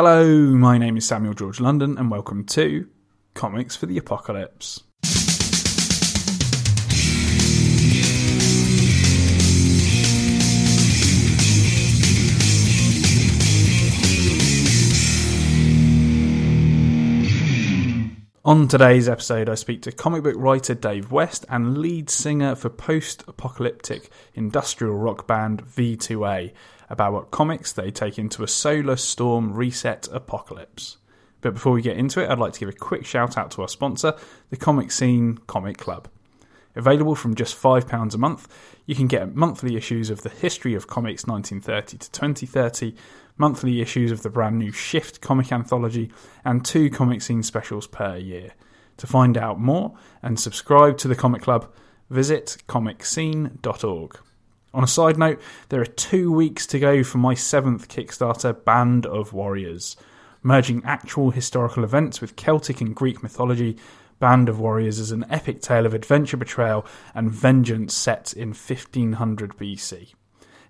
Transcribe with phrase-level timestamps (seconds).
[0.00, 2.86] Hello, my name is Samuel George London, and welcome to
[3.34, 4.84] Comics for the Apocalypse.
[18.44, 22.68] On today's episode, I speak to comic book writer Dave West and lead singer for
[22.68, 26.52] post apocalyptic industrial rock band V2A
[26.90, 30.96] about what comics they take into a solar storm reset apocalypse.
[31.40, 33.62] But before we get into it, I'd like to give a quick shout out to
[33.62, 34.14] our sponsor,
[34.50, 36.08] the ComicScene Comic Club.
[36.74, 38.48] Available from just £5 a month,
[38.86, 42.94] you can get monthly issues of the History of Comics 1930 to 2030,
[43.36, 46.10] monthly issues of the brand new Shift comic anthology,
[46.44, 48.52] and two comic scene specials per year.
[48.98, 51.72] To find out more and subscribe to the Comic Club,
[52.10, 54.18] visit comicscene.org.
[54.74, 55.40] On a side note,
[55.70, 59.96] there are two weeks to go for my seventh Kickstarter, Band of Warriors.
[60.42, 63.78] Merging actual historical events with Celtic and Greek mythology,
[64.18, 69.56] Band of Warriors is an epic tale of adventure, betrayal, and vengeance set in 1500
[69.56, 70.12] BC.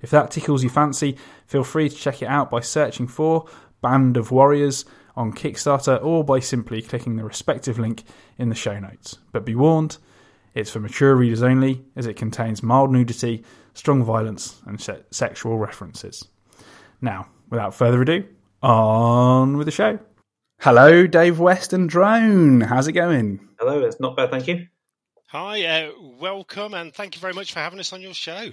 [0.01, 3.47] If that tickles your fancy, feel free to check it out by searching for
[3.83, 4.85] Band of Warriors
[5.17, 8.05] on Kickstarter or by simply clicking the respective link
[8.39, 9.19] in the show notes.
[9.33, 9.99] But be warned,
[10.55, 13.45] it's for mature readers only, as it contains mild nudity,
[13.79, 16.27] strong violence, and se- sexual references.
[17.01, 18.25] Now, without further ado,
[18.61, 20.01] on with the show.
[20.61, 22.61] Hello, Dave West and Drone.
[22.61, 23.49] How's it going?
[23.61, 24.67] Hello, it's not bad, thank you.
[25.29, 28.51] Hi, uh, welcome, and thank you very much for having us on your show.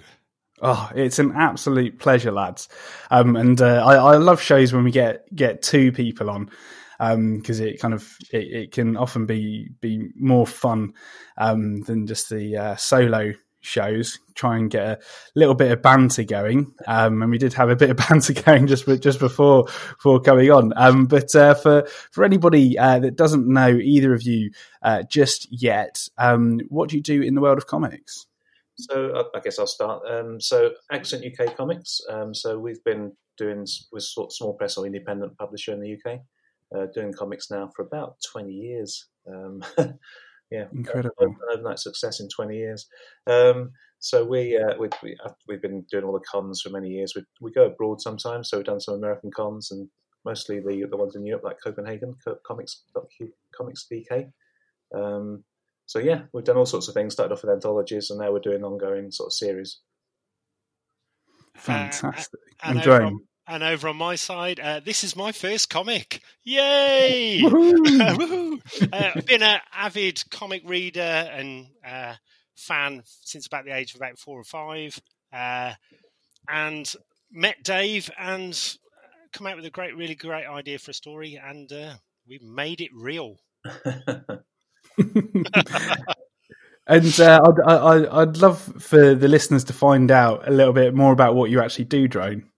[0.61, 2.69] Oh, it's an absolute pleasure, lads.
[3.09, 6.49] Um, and uh, I, I, love shows when we get get two people on
[6.97, 10.93] because um, it kind of it, it, can often be be more fun
[11.37, 13.33] um, than just the uh, solo
[13.66, 14.19] shows.
[14.35, 14.99] Try and get a
[15.35, 18.67] little bit of banter going, um, and we did have a bit of banter going
[18.67, 20.73] just just before before coming on.
[20.75, 25.47] Um, but uh, for for anybody uh, that doesn't know either of you uh, just
[25.52, 28.27] yet, um, what do you do in the world of comics?
[28.78, 30.03] So I guess I'll start.
[30.09, 32.01] Um, so Accent UK Comics.
[32.09, 36.19] Um, so we've been doing with small press or independent publisher in the UK,
[36.75, 39.07] uh, doing comics now for about twenty years.
[40.51, 41.35] Yeah, incredible.
[41.51, 42.88] Overnight success in twenty years.
[43.28, 47.13] Um, so we, uh, we, we have been doing all the cons for many years.
[47.16, 48.50] We we go abroad sometimes.
[48.50, 49.89] So we've done some American cons and
[50.23, 52.83] mostly the the ones in Europe, like Copenhagen Comics
[53.56, 54.31] Comics DK.
[54.94, 55.44] Um,
[55.85, 57.13] so yeah, we've done all sorts of things.
[57.13, 59.79] Started off with anthologies, and now we're doing ongoing sort of series.
[61.56, 62.39] Fantastic.
[62.63, 66.22] Uh, and, over on, and, over on, my side, uh, this is my first comic.
[66.44, 67.41] Yay!
[67.44, 68.59] Woohoo!
[68.91, 72.16] uh, I've been an avid comic reader and uh,
[72.56, 75.00] fan since about the age of about four or five,
[75.33, 75.73] uh,
[76.50, 76.91] and
[77.31, 78.78] met Dave and
[79.33, 81.94] come out with a great, really great idea for a story, and uh,
[82.27, 83.38] we've made it real.
[86.88, 90.94] and uh, I'd, I'd, I'd love for the listeners to find out a little bit
[90.94, 92.50] more about what you actually do, Drone.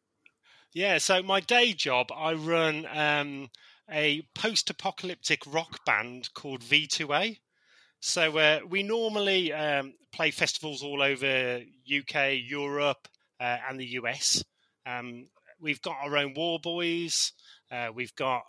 [0.78, 3.50] Yeah, so my day job, I run um,
[3.90, 7.40] a post-apocalyptic rock band called V2A.
[8.00, 11.62] So uh, we normally um, play festivals all over
[11.92, 13.08] UK, Europe,
[13.40, 14.44] uh, and the US.
[14.86, 15.26] Um,
[15.60, 17.34] we've got our own war boys.
[17.72, 18.44] Uh, we've got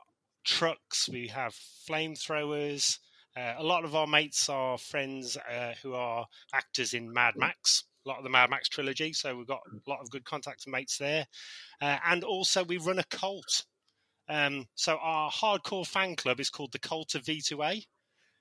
[0.45, 1.09] trucks.
[1.09, 1.55] We have
[1.89, 2.99] flamethrowers.
[3.35, 7.85] Uh, a lot of our mates are friends uh, who are actors in Mad Max,
[8.09, 9.13] lot of the Mad Max trilogy.
[9.13, 11.27] So we've got a lot of good contacts and mates there.
[11.81, 13.65] Uh, and also, we run a cult.
[14.29, 17.85] Um, so our hardcore fan club is called the Cult of V2A.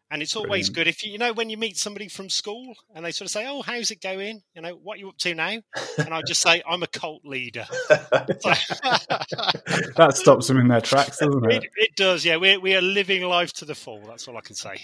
[0.10, 0.76] And it's always Brilliant.
[0.76, 3.32] good if you, you know, when you meet somebody from school and they sort of
[3.32, 4.42] say, Oh, how's it going?
[4.56, 5.58] You know, what are you up to now?
[5.98, 7.66] And I just say, I'm a cult leader.
[7.90, 11.66] that stops them in their tracks, doesn't it?
[11.66, 12.38] It, it does, yeah.
[12.38, 14.00] We, we are living life to the full.
[14.08, 14.80] That's all I can say.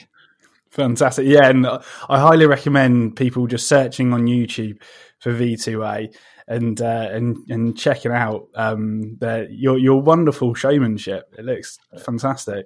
[0.73, 1.28] Fantastic.
[1.28, 1.50] Yeah.
[1.50, 4.81] And I highly recommend people just searching on YouTube
[5.19, 6.11] for V2A
[6.47, 11.31] and uh, and and checking out um, the, your your wonderful showmanship.
[11.38, 12.65] It looks fantastic.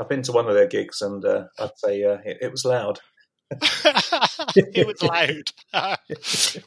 [0.00, 2.64] I've been to one of their gigs, and uh, I'd say uh, it, it, was
[2.64, 2.98] loud.
[3.50, 5.96] It was loud.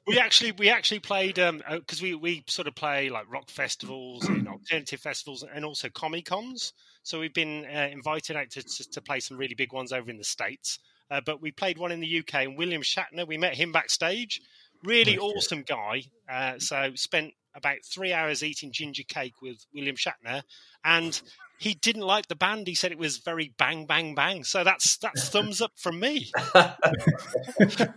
[0.07, 4.27] we actually we actually played because um, we we sort of play like rock festivals
[4.27, 6.73] and alternative festivals and also comic cons.
[7.03, 10.09] So we've been uh, invited out to, to, to play some really big ones over
[10.09, 10.79] in the states.
[11.09, 13.27] Uh, but we played one in the UK, and William Shatner.
[13.27, 14.41] We met him backstage.
[14.83, 16.03] Really awesome guy.
[16.31, 20.43] Uh, so spent about three hours eating ginger cake with William Shatner,
[20.85, 21.19] and
[21.59, 22.67] he didn't like the band.
[22.67, 24.43] He said it was very bang, bang, bang.
[24.43, 26.31] So that's that's thumbs up from me.
[26.53, 26.75] I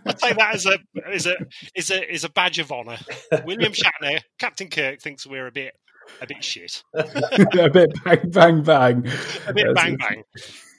[0.05, 1.35] take that as a as a
[1.75, 2.97] is a is a badge of honour.
[3.45, 5.73] William Shatner, Captain Kirk thinks we're a bit
[6.21, 9.07] a bit shit, a bit bang bang bang,
[9.47, 10.23] a bit bang bang.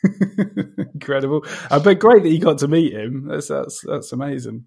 [0.95, 3.29] Incredible, uh, but great that you got to meet him.
[3.29, 4.67] That's that's that's amazing.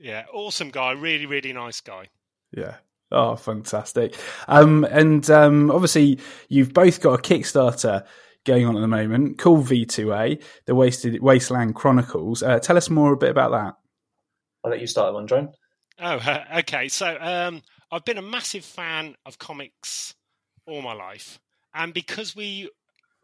[0.00, 2.08] Yeah, awesome guy, really really nice guy.
[2.52, 2.76] Yeah.
[3.12, 4.16] Oh, fantastic.
[4.46, 8.06] Um, and um, obviously, you've both got a Kickstarter
[8.46, 12.42] going on at the moment called V2A, the Wasted Wasteland Chronicles.
[12.42, 13.74] Uh, tell us more a bit about that.
[14.64, 15.52] I'll let you start on drone.
[15.98, 16.20] Oh,
[16.58, 16.88] okay.
[16.88, 20.14] So um, I've been a massive fan of comics
[20.66, 21.40] all my life,
[21.74, 22.70] and because we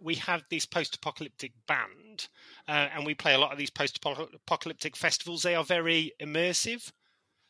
[0.00, 2.28] we have this post-apocalyptic band,
[2.68, 6.90] uh, and we play a lot of these post-apocalyptic festivals, they are very immersive.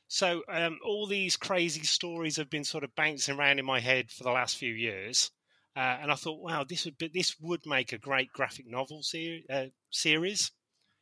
[0.08, 4.10] So um, all these crazy stories have been sort of bouncing around in my head
[4.10, 5.30] for the last few years,
[5.76, 9.02] uh, and I thought, wow, this would be, this would make a great graphic novel
[9.02, 10.52] ser- uh, series,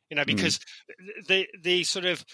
[0.09, 0.35] you know, hmm.
[0.35, 1.27] because mm.
[1.27, 2.25] the the sort of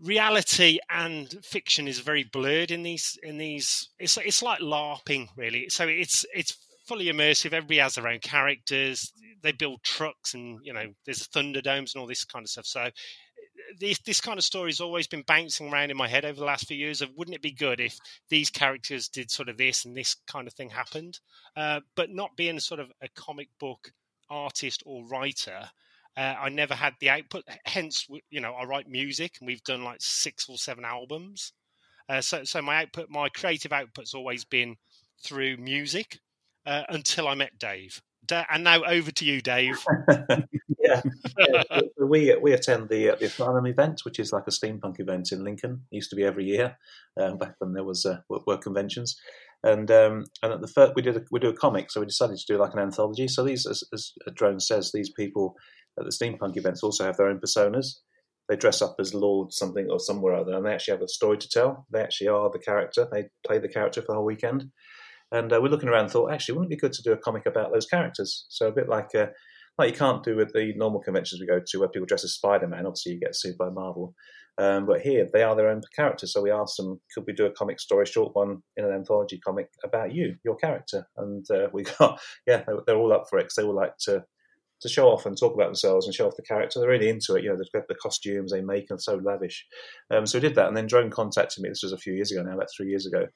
[0.00, 3.88] reality and fiction is very blurred in these in these.
[3.98, 5.68] It's it's like LARPing, really.
[5.70, 7.52] So it's it's fully immersive.
[7.52, 9.12] Everybody has their own characters.
[9.42, 12.66] They build trucks, and you know, there's thunderdomes and all this kind of stuff.
[12.66, 12.88] So
[13.78, 16.46] this this kind of story has always been bouncing around in my head over the
[16.46, 17.02] last few years.
[17.02, 17.98] Of wouldn't it be good if
[18.28, 21.18] these characters did sort of this and this kind of thing happened,
[21.56, 23.92] uh, but not being sort of a comic book
[24.30, 25.70] artist or writer.
[26.16, 27.44] Uh, I never had the output.
[27.66, 31.52] Hence, you know, I write music, and we've done like six or seven albums.
[32.08, 34.76] Uh, so, so my output, my creative output's always been
[35.22, 36.20] through music
[36.66, 38.00] uh, until I met Dave.
[38.30, 39.82] and now over to you, Dave.
[40.08, 41.02] yeah.
[41.38, 41.62] yeah.
[42.00, 45.44] we we attend the uh, the Asylum event, which is like a steampunk event in
[45.44, 45.82] Lincoln.
[45.90, 46.76] It used to be every year
[47.20, 49.16] um, back when there was uh, work conventions.
[49.62, 52.06] And um, and at the first we did a, we do a comic, so we
[52.06, 53.26] decided to do like an anthology.
[53.28, 55.56] So these, as, as Drone says, these people
[55.98, 57.98] at the steampunk events also have their own personas.
[58.48, 61.38] They dress up as Lord something or somewhere other, and they actually have a story
[61.38, 61.86] to tell.
[61.90, 63.08] They actually are the character.
[63.10, 64.70] They play the character for the whole weekend.
[65.36, 67.16] And uh, we're looking around and thought, actually, wouldn't it be good to do a
[67.16, 68.46] comic about those characters?
[68.48, 69.26] So a bit like uh,
[69.78, 72.34] like you can't do with the normal conventions we go to where people dress as
[72.34, 72.86] Spider Man.
[72.86, 74.14] Obviously, you get sued by Marvel.
[74.58, 76.32] Um, but here, they are their own characters.
[76.32, 79.38] So we asked them, could we do a comic story, short one in an anthology
[79.38, 81.06] comic about you, your character?
[81.18, 84.24] And uh, we got, yeah, they're all up for it because they all like to
[84.82, 86.78] to show off and talk about themselves and show off the character.
[86.78, 87.42] They're really into it.
[87.42, 89.64] You know, the, the costumes they make are so lavish.
[90.10, 91.70] Um, so we did that, and then Drone contacted me.
[91.70, 93.26] This was a few years ago now, about three years ago,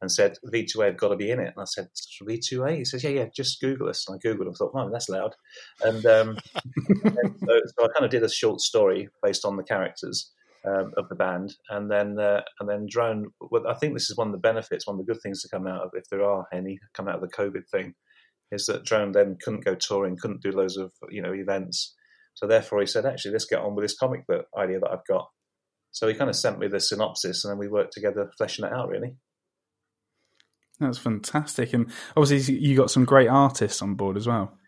[0.00, 1.52] and said V2A have got to be in it.
[1.54, 1.88] And I said
[2.22, 2.78] V2A.
[2.78, 4.08] He says, Yeah, yeah, just Google us.
[4.08, 4.46] And I googled.
[4.46, 5.34] and thought, Oh, that's loud.
[5.82, 6.38] And, um,
[7.04, 10.30] and so, so, I kind of did a short story based on the characters.
[10.62, 13.30] Um, of the band, and then uh, and then drone.
[13.40, 15.48] Well, I think this is one of the benefits, one of the good things to
[15.48, 17.94] come out of, if there are any, come out of the COVID thing,
[18.52, 21.94] is that drone then couldn't go touring, couldn't do loads of you know events.
[22.34, 25.06] So therefore, he said, actually, let's get on with this comic book idea that I've
[25.08, 25.30] got.
[25.92, 28.72] So he kind of sent me the synopsis, and then we worked together fleshing it
[28.74, 28.90] out.
[28.90, 29.16] Really.
[30.80, 34.58] That's fantastic, and obviously you got some great artists on board as well.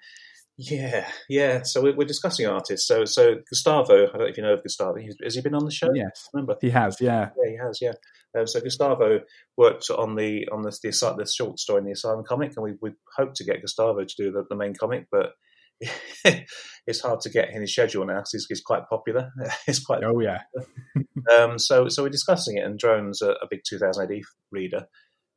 [0.58, 1.62] Yeah, yeah.
[1.62, 2.86] So we're, we're discussing artists.
[2.86, 4.98] So, so Gustavo, I don't know if you know of Gustavo.
[4.98, 5.88] He's, has he been on the show?
[5.94, 7.00] Yes, remember he has.
[7.00, 7.78] Yeah, yeah, he has.
[7.80, 7.92] Yeah.
[8.38, 9.20] Um, so Gustavo
[9.56, 12.74] worked on the on the, the, the short story in the Asylum comic, and we
[12.80, 15.32] we hope to get Gustavo to do the, the main comic, but
[16.86, 19.30] it's hard to get in his schedule now because he's, he's, quite popular.
[19.66, 20.42] it's quite oh yeah.
[21.36, 24.20] um, so so we're discussing it, and Drone's a, a big 2000 AD
[24.50, 24.86] reader,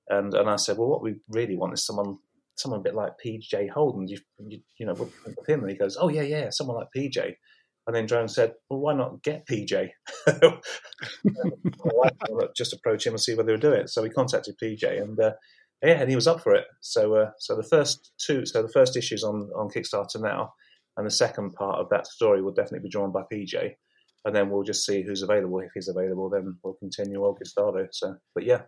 [0.10, 2.18] and and I said, well, what we really want is someone
[2.58, 4.08] someone a bit like PJ Holden.
[4.08, 4.18] You
[4.48, 7.36] you, you know, with him, and he goes, oh yeah, yeah, someone like PJ.
[7.88, 9.90] And then Drone said, well, why not get PJ?
[12.56, 13.90] just approach him and see whether he'll do it.
[13.90, 15.34] So we contacted PJ, and uh,
[15.84, 16.66] yeah, and he was up for it.
[16.82, 20.54] So uh, so the first two, so the first issues on on Kickstarter now,
[20.98, 23.72] and the second part of that story will definitely be drawn by PJ.
[24.24, 25.60] And then we'll just see who's available.
[25.60, 27.88] If he's available, then we'll continue August Gustavo.
[27.92, 28.62] So, but yeah,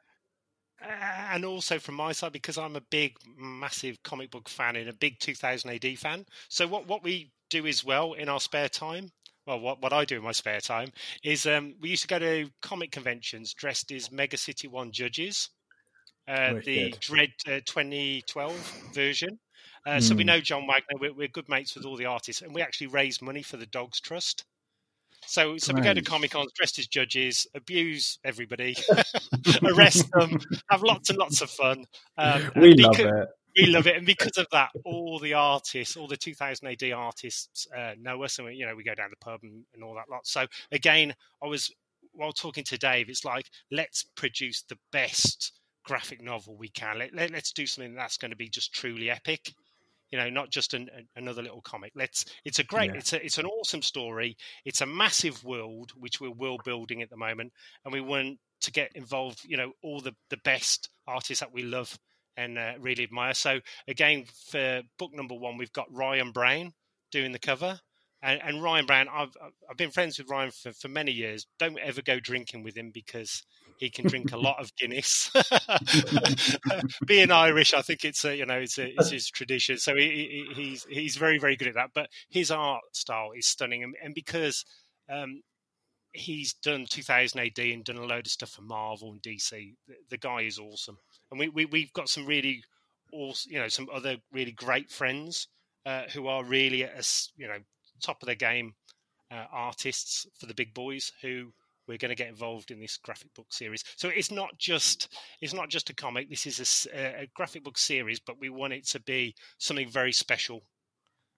[0.81, 4.93] and also from my side because I'm a big, massive comic book fan and a
[4.93, 6.25] big 2000 AD fan.
[6.49, 9.09] So what what we do as well in our spare time.
[9.45, 10.89] Well, what, what I do in my spare time
[11.23, 15.49] is um, we used to go to comic conventions dressed as Mega City One judges,
[16.27, 19.39] uh, the Dredd uh, 2012 version.
[19.85, 20.03] Uh, mm.
[20.03, 20.27] So we hmm.
[20.27, 20.99] know John Wagner.
[20.99, 23.67] We're, we're, good mates with all the artists, and we actually raise money for the
[23.67, 24.43] Dogs Trust.
[25.27, 28.75] So, so we go to Comic Cons dressed as judges, abuse everybody,
[29.63, 31.85] arrest them, have lots and lots of fun.
[32.17, 33.27] Um, we love it.
[33.57, 37.67] We love it, and because of that, all the artists, all the 2000 AD artists,
[37.75, 39.95] uh, know us, and we, you know we go down the pub and, and all
[39.95, 40.27] that lot.
[40.27, 41.71] So again, I was
[42.13, 45.53] while talking to Dave, it's like let's produce the best
[45.85, 46.99] graphic novel we can.
[46.99, 49.53] Let, let, us do something that's going to be just truly epic
[50.11, 52.97] you know not just an, another little comic let's it's a great yeah.
[52.97, 57.09] it's a it's an awesome story it's a massive world which we're world building at
[57.09, 57.51] the moment
[57.83, 61.63] and we want to get involved you know all the the best artists that we
[61.63, 61.97] love
[62.37, 63.33] and uh, really admire.
[63.33, 66.73] So again, for book number one, we've got Ryan Brown
[67.11, 67.79] doing the cover.
[68.27, 69.31] And, and Ryan Brown, I've
[69.69, 71.47] I've been friends with Ryan for, for many years.
[71.59, 73.41] Don't ever go drinking with him because
[73.77, 75.31] he can drink a lot of Guinness.
[77.05, 79.77] Being Irish, I think it's a, you know it's a, it's his tradition.
[79.77, 81.91] So he, he, he's he's very very good at that.
[81.95, 84.65] But his art style is stunning, and, and because
[85.09, 85.41] um,
[86.11, 89.51] he's done 2000 AD and done a load of stuff for Marvel and DC,
[89.87, 90.97] the, the guy is awesome.
[91.31, 92.61] And we, we we've got some really
[93.13, 95.47] awesome, you know, some other really great friends
[95.85, 97.01] uh, who are really a,
[97.37, 97.59] you know
[98.01, 98.73] top of their game
[99.31, 101.51] uh, artists for the big boys who
[101.87, 103.83] we're going to get involved in this graphic book series.
[103.95, 106.29] So it's not just it's not just a comic.
[106.29, 110.11] This is a, a, graphic book series, but we want it to be something very
[110.11, 110.63] special.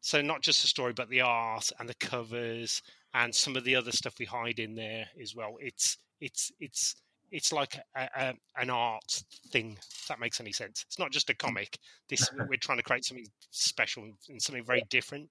[0.02, 2.82] So not just the story, but the art and the covers
[3.14, 5.56] and some of the other stuff we hide in there as well.
[5.60, 6.96] It's it's it's
[7.32, 9.78] it's like a, a, an art thing.
[9.80, 10.84] If that makes any sense.
[10.88, 11.78] It's not just a comic.
[12.10, 15.30] This we're trying to create something special and something very different.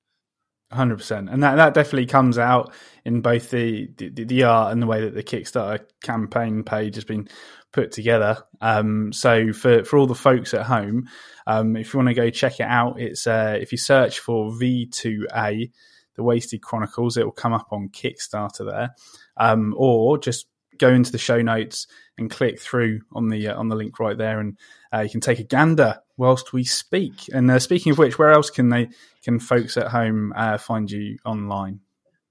[0.70, 4.82] Hundred percent, and that that definitely comes out in both the, the, the art and
[4.82, 7.26] the way that the Kickstarter campaign page has been
[7.72, 8.44] put together.
[8.60, 11.08] Um, so for for all the folks at home,
[11.46, 14.54] um, if you want to go check it out, it's uh, if you search for
[14.58, 15.70] V two A,
[16.16, 18.90] the Wasted Chronicles, it will come up on Kickstarter there,
[19.38, 21.86] um, or just go into the show notes
[22.18, 24.58] and click through on the uh, on the link right there, and
[24.92, 27.30] uh, you can take a gander whilst we speak.
[27.32, 28.88] And uh, speaking of which, where else can they
[29.24, 31.80] can folks at home uh, find you online?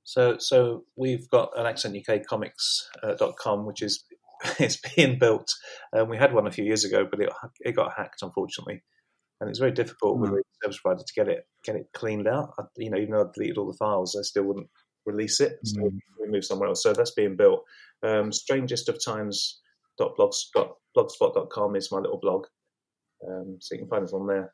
[0.03, 4.03] So, so we've got an accentukcomics.com, uh, which is
[4.60, 5.51] it's being built.
[5.96, 7.29] Um, we had one a few years ago, but it
[7.62, 8.84] it got hacked, unfortunately,
[9.41, 10.22] and it's very difficult mm.
[10.22, 12.53] with the service provider to get it get it cleaned out.
[12.77, 14.70] You know, even though I deleted all the files, I still wouldn't
[15.06, 15.58] release it.
[15.63, 16.00] So mm.
[16.22, 16.84] we moved somewhere else.
[16.84, 17.63] So that's being built.
[18.03, 19.60] Um, strangest of times
[20.00, 22.46] blogspot.com is my little blog.
[23.25, 24.53] Um, so you can find us on there.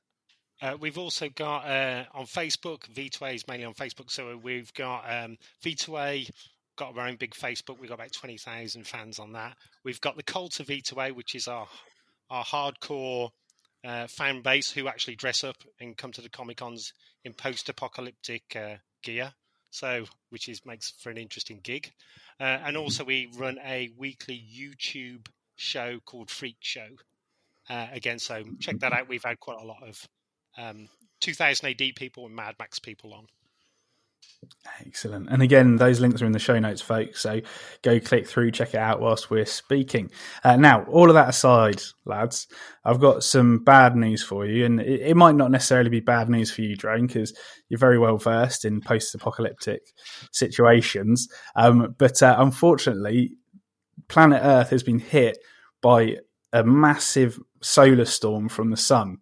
[0.62, 4.10] Uh, we've also got uh, on Facebook, V2A is mainly on Facebook.
[4.10, 6.30] So we've got um, V2A,
[6.78, 7.80] got our own big Facebook.
[7.80, 9.56] We've got about 20,000 fans on that.
[9.84, 11.68] We've got the Cult of V2A, which is our,
[12.30, 13.32] our hardcore
[13.84, 16.94] uh, fan base who actually dress up and come to the Comic Cons
[17.26, 19.34] in post apocalyptic uh, gear.
[19.70, 21.92] So, which is makes for an interesting gig.
[22.40, 26.88] Uh, and also, we run a weekly YouTube show called Freak Show.
[27.70, 29.08] Uh, again, so check that out.
[29.08, 30.08] We've had quite a lot of
[30.58, 30.90] um,
[31.22, 33.28] 2000 AD people and Mad Max people on.
[34.86, 35.30] Excellent.
[35.30, 37.22] And again, those links are in the show notes, folks.
[37.22, 37.42] So
[37.82, 40.12] go click through, check it out whilst we're speaking.
[40.44, 42.48] Uh, now, all of that aside, lads,
[42.84, 44.66] I've got some bad news for you.
[44.66, 47.34] And it, it might not necessarily be bad news for you, Drone, because
[47.70, 49.82] you're very well versed in post apocalyptic
[50.32, 51.28] situations.
[51.56, 53.34] Um, but uh, unfortunately,
[54.08, 55.38] planet Earth has been hit
[55.82, 56.18] by
[56.52, 59.18] a massive solar storm from the sun.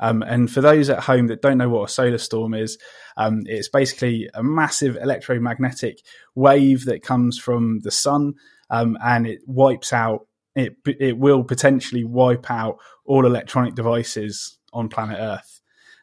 [0.00, 2.76] Um, and for those at home that don't know what a solar storm is,
[3.16, 5.98] um, it's basically a massive electromagnetic
[6.34, 8.34] wave that comes from the sun,
[8.70, 10.26] um, and it wipes out.
[10.56, 15.60] It it will potentially wipe out all electronic devices on planet Earth.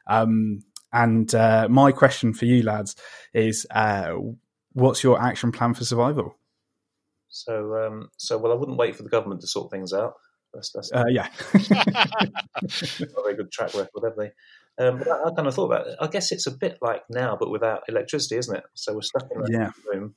[0.07, 2.95] Um, and uh, my question for you lads
[3.33, 4.13] is, uh,
[4.71, 6.35] what's your action plan for survival?
[7.27, 10.13] So, um, so well, I wouldn't wait for the government to sort things out.
[10.53, 11.27] That's, that's uh, yeah,
[11.69, 14.31] not a very good track record, have they?
[14.83, 15.95] Um, but I, I, kind of thought about it.
[15.99, 18.63] I guess it's a bit like now, but without electricity, isn't it?
[18.73, 19.71] So we're stuck in a yeah.
[19.85, 20.15] room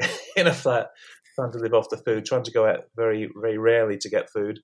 [0.36, 0.88] in a flat,
[1.34, 4.30] trying to live off the food, trying to go out very, very rarely to get
[4.30, 4.60] food,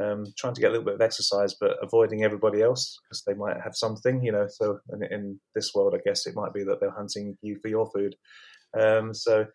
[0.00, 3.34] um, trying to get a little bit of exercise, but avoiding everybody else because they
[3.34, 4.46] might have something, you know.
[4.48, 7.68] So in, in, this world, I guess it might be that they're hunting you for
[7.68, 8.14] your food.
[8.78, 9.46] Um, so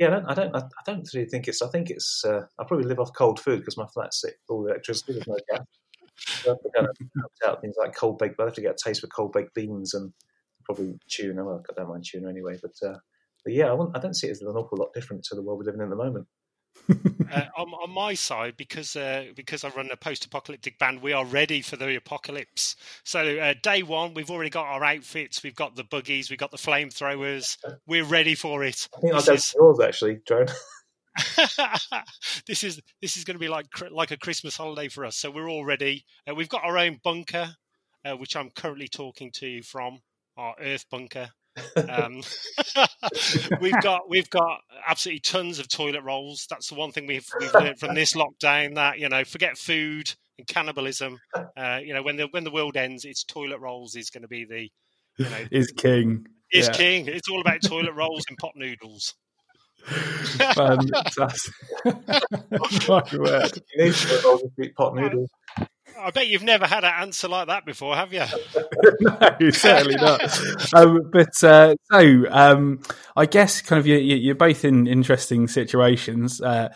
[0.00, 1.60] yeah, I don't, I don't, I don't really think it's.
[1.60, 2.24] I think it's.
[2.24, 5.28] Uh, I probably live off cold food because my flat's sick, all the electricity, there's
[5.28, 5.66] no gas.
[6.46, 8.40] I have to out things like cold baked.
[8.40, 10.12] I have to get a taste for cold baked beans and
[10.64, 11.44] probably tuna.
[11.44, 12.98] Well, I don't mind tuna anyway, but, uh,
[13.44, 15.58] but yeah, I, I, don't see it as an awful lot different to the world
[15.58, 16.26] we're living in at the moment
[16.90, 21.24] uh, on, on, my side, because uh, because I run a post-apocalyptic band, we are
[21.24, 22.76] ready for the apocalypse.
[23.04, 26.50] So uh, day one, we've already got our outfits, we've got the buggies, we've got
[26.50, 27.56] the flamethrowers.
[27.86, 28.88] We're ready for it.
[28.96, 29.54] I think I'll go is...
[29.56, 30.46] yours actually, Joan.
[32.46, 35.16] this is this is going to be like like a Christmas holiday for us.
[35.16, 36.04] So we're all ready.
[36.28, 37.48] Uh, we've got our own bunker,
[38.04, 40.00] uh, which I'm currently talking to you from
[40.36, 41.30] our Earth bunker.
[41.88, 42.22] Um,
[43.60, 46.46] we've got we've got absolutely tons of toilet rolls.
[46.48, 48.74] That's the one thing we've we've learned from this lockdown.
[48.74, 51.18] That you know, forget food and cannibalism.
[51.56, 54.28] Uh, you know, when the when the world ends, it's toilet rolls is going to
[54.28, 54.68] be the
[55.18, 56.26] you know is king.
[56.52, 56.72] Is yeah.
[56.72, 57.06] king.
[57.06, 59.14] It's all about toilet rolls and pot noodles.
[59.84, 61.54] Fantastic.
[61.84, 63.62] My word.
[63.74, 65.30] You need to pot noodles.
[66.02, 68.24] I bet you've never had an answer like that before, have you?
[69.00, 70.20] no, certainly not.
[70.72, 72.80] Um, but uh, so, um,
[73.16, 76.40] I guess kind of you, you're both in interesting situations.
[76.40, 76.68] Uh,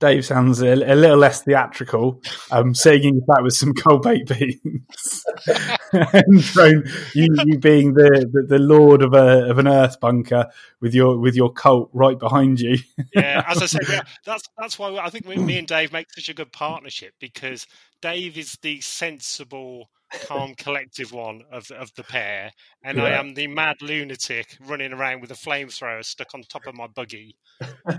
[0.00, 5.24] Dave sounds a, a, little less theatrical, um, singing that with some cold baked beans,
[6.12, 6.84] and Drone,
[7.14, 10.46] you, you being the, the, the, lord of a of an earth bunker
[10.80, 12.78] with your with your cult right behind you.
[13.14, 16.28] yeah, as I said, yeah, that's that's why I think me and Dave make such
[16.28, 17.66] a good partnership because
[18.02, 19.88] Dave is the sensible,
[20.24, 22.50] calm, collective one of of the pair,
[22.82, 23.04] and yeah.
[23.04, 26.88] I am the mad lunatic running around with a flamethrower stuck on top of my
[26.88, 27.36] buggy.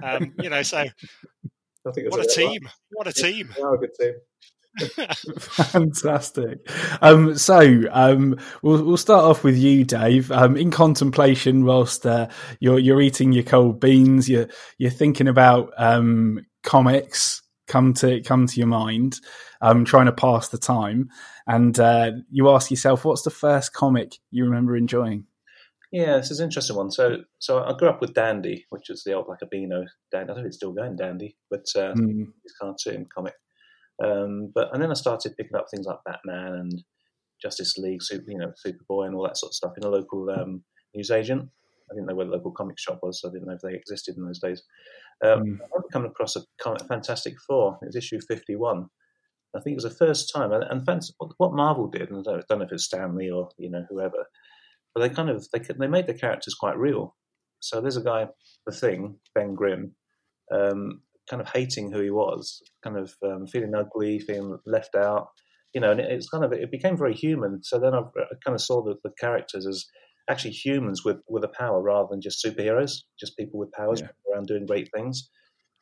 [0.03, 0.85] Um, you know, so
[1.83, 2.67] what a team!
[2.91, 3.53] What a team!
[3.57, 4.13] Yeah, a good team.
[5.39, 6.69] Fantastic.
[7.01, 10.31] Um, so um, we'll we'll start off with you, Dave.
[10.31, 12.27] Um, in contemplation, whilst uh,
[12.59, 17.41] you're you're eating your cold beans, you're you're thinking about um, comics.
[17.67, 19.19] Come to come to your mind,
[19.59, 21.09] um, trying to pass the time,
[21.47, 25.25] and uh, you ask yourself, "What's the first comic you remember enjoying?"
[25.91, 26.91] Yeah, this is an interesting one.
[26.91, 29.85] So, so I grew up with Dandy, which is the old like a Beano.
[30.11, 30.23] Dandy.
[30.23, 32.27] I don't think it's still going, Dandy, but uh, mm.
[32.43, 33.33] it's cartoon comic.
[34.03, 36.83] Um, but and then I started picking up things like Batman and
[37.41, 40.29] Justice League, Super, you know, Superboy, and all that sort of stuff in a local
[40.29, 41.49] um, newsagent.
[41.91, 43.75] I didn't know where the local comic shop was, so I didn't know if they
[43.75, 44.63] existed in those days.
[45.23, 45.57] Um, mm.
[45.61, 47.77] I come across a comic, Fantastic Four.
[47.81, 48.87] It was issue fifty-one.
[49.55, 51.03] I think it was the first time, and, and
[51.37, 53.85] what Marvel did, and I don't, don't know if it's Stan Lee or you know
[53.89, 54.25] whoever,
[54.93, 57.15] but they kind of they they made the characters quite real.
[57.59, 58.27] So there's a guy,
[58.65, 59.95] the Thing, Ben Grimm,
[60.51, 65.27] um, kind of hating who he was, kind of um, feeling ugly, feeling left out,
[65.73, 67.61] you know, and it, it's kind of it became very human.
[67.63, 69.85] So then I, I kind of saw the, the, characters as
[70.29, 74.07] actually humans with with a power rather than just superheroes, just people with powers yeah.
[74.31, 75.29] around doing great things.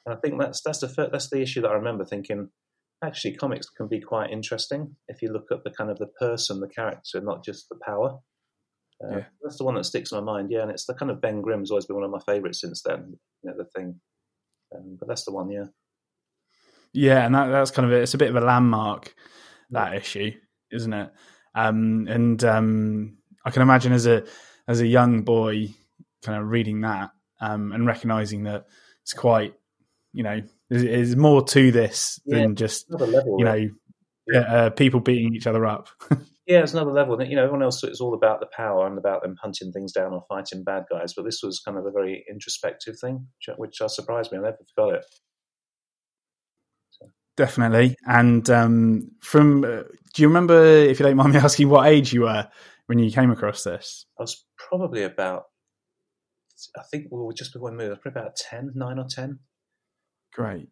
[0.05, 2.49] And I think that's that's the that's the issue that I remember thinking.
[3.03, 6.61] Actually, comics can be quite interesting if you look at the kind of the person,
[6.61, 8.17] the character, not just the power.
[9.03, 9.23] Uh, yeah.
[9.41, 10.49] That's the one that sticks in my mind.
[10.49, 12.81] Yeah, and it's the kind of Ben Grimm's always been one of my favourites since
[12.81, 13.17] then.
[13.43, 13.99] You know, the thing.
[14.75, 15.49] Um, but that's the one.
[15.49, 15.65] Yeah.
[16.93, 18.03] Yeah, and that, that's kind of it.
[18.03, 19.15] It's a bit of a landmark
[19.71, 20.31] that issue,
[20.71, 21.11] isn't it?
[21.55, 24.25] Um, and um, I can imagine as a
[24.67, 25.69] as a young boy,
[26.21, 27.09] kind of reading that
[27.41, 28.67] um, and recognizing that
[29.01, 29.55] it's quite,
[30.13, 33.69] you know, there's, there's more to this yeah, than just level, you know
[34.27, 34.39] yeah.
[34.39, 35.89] uh, people beating each other up.
[36.45, 37.21] Yeah, it's another level.
[37.23, 40.13] You know, everyone else is all about the power and about them hunting things down
[40.13, 43.27] or fighting bad guys, but this was kind of a very introspective thing,
[43.57, 44.39] which, which surprised me.
[44.39, 45.05] I never forgot it.
[46.89, 47.07] So.
[47.37, 47.95] Definitely.
[48.05, 52.11] And um, from, uh, do you remember, if you don't mind me asking, what age
[52.11, 52.49] you were
[52.87, 54.05] when you came across this?
[54.19, 55.43] I was probably about,
[56.77, 59.05] I think we were just before we moved, I was probably about 10, 9 or
[59.09, 59.39] 10.
[60.33, 60.67] Great.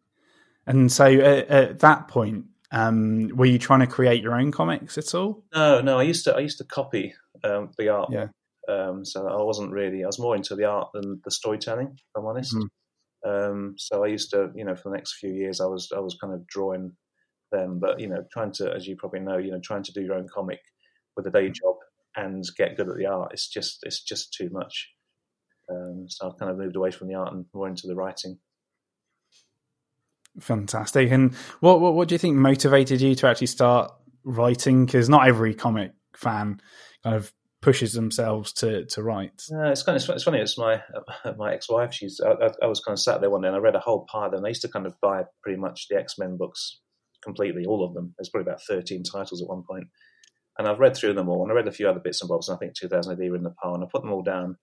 [0.67, 4.97] And so at, at that point, um, were you trying to create your own comics
[4.97, 5.43] at all?
[5.53, 5.99] No, no.
[5.99, 8.09] I used to I used to copy um, the art.
[8.11, 8.27] Yeah.
[8.69, 10.03] Um, so I wasn't really.
[10.03, 11.89] I was more into the art than the storytelling.
[11.93, 12.55] If I'm honest.
[12.55, 12.67] Mm-hmm.
[13.23, 15.99] Um, so I used to, you know, for the next few years, I was I
[15.99, 16.93] was kind of drawing
[17.51, 20.01] them, but you know, trying to, as you probably know, you know, trying to do
[20.01, 20.59] your own comic
[21.15, 21.53] with a day mm-hmm.
[21.53, 21.75] job
[22.15, 23.31] and get good at the art.
[23.33, 24.89] It's just it's just too much.
[25.69, 28.39] Um, so I've kind of moved away from the art and more into the writing.
[30.39, 31.11] Fantastic.
[31.11, 33.91] And what, what, what do you think motivated you to actually start
[34.23, 34.85] writing?
[34.85, 36.61] Because not every comic fan
[37.03, 39.43] kind of pushes themselves to to write.
[39.51, 40.39] Uh, it's kind of it's funny.
[40.39, 40.81] It's my
[41.37, 41.93] my ex wife.
[41.93, 44.05] She's I, I, was kind of sat there one day and I read a whole
[44.11, 44.45] pile them.
[44.45, 46.79] I used to kind of buy pretty much the X Men books
[47.23, 48.13] completely, all of them.
[48.17, 49.87] There's probably about thirteen titles at one point,
[50.57, 51.43] and I've read through them all.
[51.43, 52.49] And I read a few other bits and bobs.
[52.49, 54.57] And I think 2000 AD were in the pile, and I put them all down.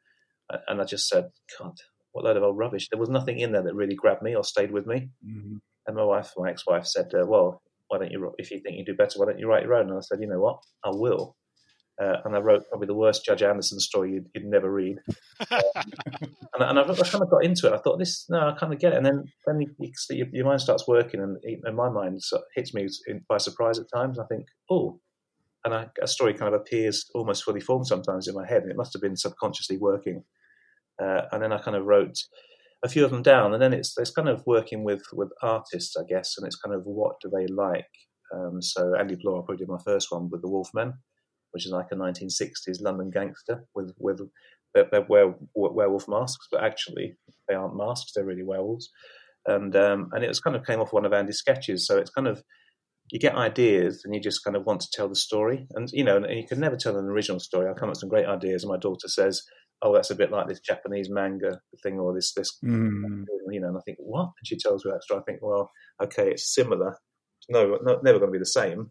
[0.66, 1.28] And I just said,
[1.58, 1.74] God,
[2.18, 2.88] what load of old rubbish.
[2.88, 5.10] There was nothing in there that really grabbed me or stayed with me.
[5.26, 5.56] Mm-hmm.
[5.86, 8.34] And my wife, my ex-wife, said, uh, "Well, why don't you?
[8.38, 10.18] If you think you do better, why don't you write your own?" And I said,
[10.20, 10.62] "You know what?
[10.84, 11.36] I will."
[12.00, 14.98] Uh, and I wrote probably the worst Judge Anderson story you'd, you'd never read.
[16.58, 17.72] And, and I, I, kind of got into it.
[17.72, 18.96] I thought, this, no, I kind of get it.
[18.96, 19.68] And then, then you,
[20.10, 22.88] you, your mind starts working, and, and my mind sort of hits me
[23.28, 24.18] by surprise at times.
[24.18, 24.98] And I think, oh,
[25.64, 28.70] and I, a story kind of appears almost fully formed sometimes in my head, and
[28.70, 30.24] it must have been subconsciously working.
[31.02, 32.18] Uh, and then I kind of wrote
[32.84, 35.96] a few of them down, and then it's it's kind of working with with artists,
[35.96, 37.86] I guess, and it's kind of what do they like.
[38.34, 40.92] Um, so Andy Bloor, I probably did my first one with the Wolfmen,
[41.52, 44.20] which is like a 1960s London gangster with with
[44.74, 47.16] they're were, werewolf masks, but actually
[47.48, 48.90] they aren't masks; they're really werewolves.
[49.46, 52.10] And um, and it was kind of came off one of Andy's sketches, so it's
[52.10, 52.42] kind of
[53.10, 55.66] you get ideas and you just kind of want to tell the story.
[55.74, 57.68] And, you know, and you can never tell an original story.
[57.68, 59.42] I come up with some great ideas and my daughter says,
[59.82, 63.24] oh, that's a bit like this Japanese manga thing or this, this, mm.
[63.50, 64.24] you know, and I think, what?
[64.38, 65.20] And she tells me that story.
[65.20, 65.70] I think, well,
[66.02, 66.96] okay, it's similar.
[67.48, 68.90] No, not, never going to be the same.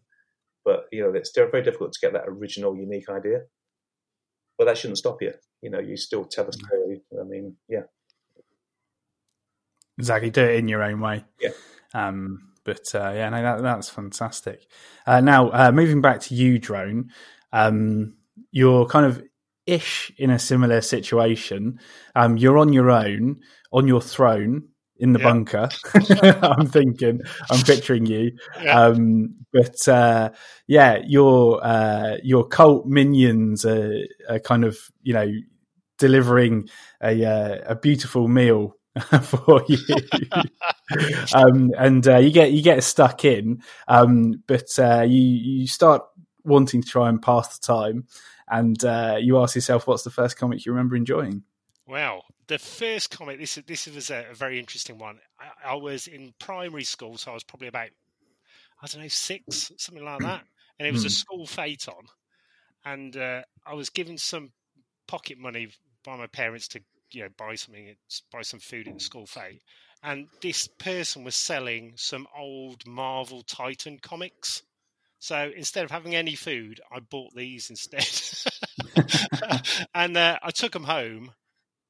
[0.68, 3.40] but you know it's very difficult to get that original, unique idea.
[4.58, 5.32] But that shouldn't stop you.
[5.62, 7.00] You know, you still tell a story.
[7.18, 7.84] I mean, yeah,
[9.96, 10.28] exactly.
[10.28, 11.24] Do it in your own way.
[11.40, 11.50] Yeah.
[11.94, 14.66] Um, but uh, yeah, no, that, that's fantastic.
[15.06, 17.12] Uh, now, uh, moving back to you, drone.
[17.50, 18.16] Um,
[18.50, 19.22] you're kind of
[19.68, 21.78] ish in a similar situation.
[22.16, 23.40] Um, you're on your own,
[23.72, 25.24] on your throne in the yeah.
[25.24, 25.68] bunker.
[26.42, 28.32] I'm thinking, I'm picturing you.
[28.62, 28.80] Yeah.
[28.80, 30.30] Um, but uh,
[30.66, 33.92] yeah, your uh, your cult minions are,
[34.28, 35.30] are, kind of you know
[35.98, 36.68] delivering
[37.02, 38.76] a uh, a beautiful meal
[39.22, 39.78] for you,
[41.34, 43.62] um, and uh, you get you get stuck in.
[43.86, 46.02] Um, but uh, you you start
[46.44, 48.06] wanting to try and pass the time,
[48.50, 51.42] and uh, you ask yourself, "What's the first comic you remember enjoying?"
[51.86, 55.18] Well, the first comic this this was a, a very interesting one.
[55.40, 57.88] I, I, was in primary school, so I was probably about
[58.82, 60.44] I don't know six, something like that,
[60.78, 61.12] and it was a hmm.
[61.12, 61.88] school fete,
[62.84, 64.50] and uh, I was given some
[65.06, 65.68] pocket money
[66.04, 66.80] by my parents to
[67.10, 67.94] you know buy something,
[68.32, 69.62] buy some food at the school fete,
[70.02, 74.62] and this person was selling some old Marvel Titan comics.
[75.18, 78.08] So instead of having any food, I bought these instead,
[79.94, 81.32] and uh, I took them home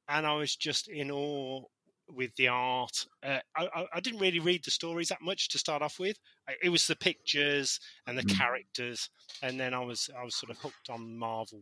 [0.07, 1.63] and I was just in awe
[2.07, 3.05] with the art.
[3.23, 6.17] Uh, I, I, didn't really read the stories that much to start off with.
[6.61, 8.35] It was the pictures and the mm.
[8.35, 9.09] characters,
[9.43, 11.61] and then I was I was sort of hooked on Marvel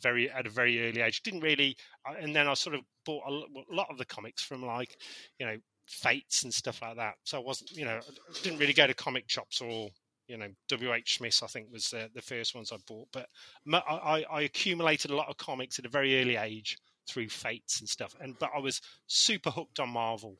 [0.00, 1.22] very at a very early age.
[1.22, 1.76] Didn't really,
[2.20, 4.96] and then I sort of bought a lot of the comics from like
[5.38, 7.14] you know fetes and stuff like that.
[7.24, 8.00] So I wasn't you know
[8.42, 9.88] didn't really go to comic shops or
[10.28, 10.92] you know W.
[10.92, 11.18] H.
[11.18, 13.28] Smith I think was uh, the first ones I bought, but
[13.72, 17.88] I, I accumulated a lot of comics at a very early age through fetes and
[17.88, 18.14] stuff.
[18.20, 20.38] And but I was super hooked on Marvel,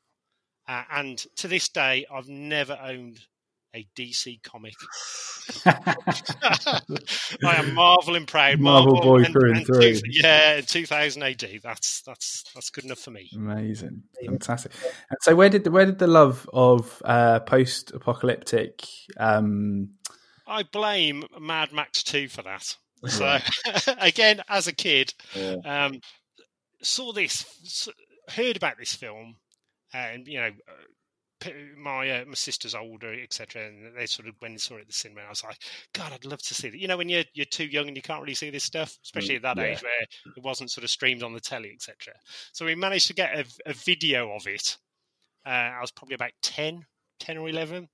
[0.69, 3.21] uh, and to this day, I've never owned
[3.75, 4.75] a DC comic.
[7.45, 8.61] I am Marvel and proud.
[8.61, 9.95] Marvel, Marvel boy and, through and, and through.
[9.95, 11.61] Two, yeah, 2000 AD.
[11.63, 13.29] That's that's that's good enough for me.
[13.35, 14.73] Amazing, fantastic.
[15.11, 18.87] And so, where did the, where did the love of uh, post apocalyptic?
[19.17, 19.91] Um...
[20.47, 22.77] I blame Mad Max 2 for that.
[23.07, 23.39] So
[24.01, 25.57] again, as a kid, yeah.
[25.65, 26.01] um,
[26.83, 27.89] saw this,
[28.29, 29.37] heard about this film,
[29.93, 30.85] and you know, uh,
[31.77, 33.67] my uh, my sister's older, etc.
[33.67, 35.59] And they sort of when they saw it at the cinema, I was like,
[35.93, 36.79] God, I'd love to see that.
[36.79, 39.37] You know, when you're you're too young and you can't really see this stuff, especially
[39.37, 39.65] at that yeah.
[39.65, 40.03] age where
[40.37, 42.15] it wasn't sort of streamed on the telly, etc.
[42.53, 44.77] So we managed to get a, a video of it.
[45.47, 46.85] Uh, I was probably about 10,
[47.21, 47.89] 10 or eleven.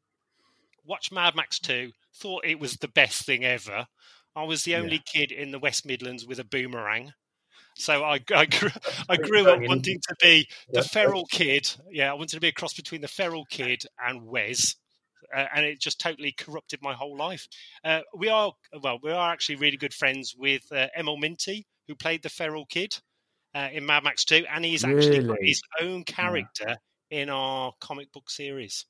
[0.86, 3.86] Watched Mad Max Two, thought it was the best thing ever.
[4.36, 5.26] I was the only yeah.
[5.26, 7.12] kid in the West Midlands with a boomerang.
[7.74, 8.70] So I, I grew,
[9.08, 11.70] I grew up wanting to be the feral kid.
[11.90, 14.76] Yeah, I wanted to be a cross between the feral kid and Wez.
[15.34, 17.48] Uh, and it just totally corrupted my whole life.
[17.82, 21.94] Uh, we are well, we are actually really good friends with uh, Emil Minty, who
[21.94, 22.96] played the feral kid
[23.54, 25.28] uh, in Mad Max Two, and he's actually really?
[25.28, 26.76] got his own character
[27.10, 27.20] yeah.
[27.20, 28.84] in our comic book series.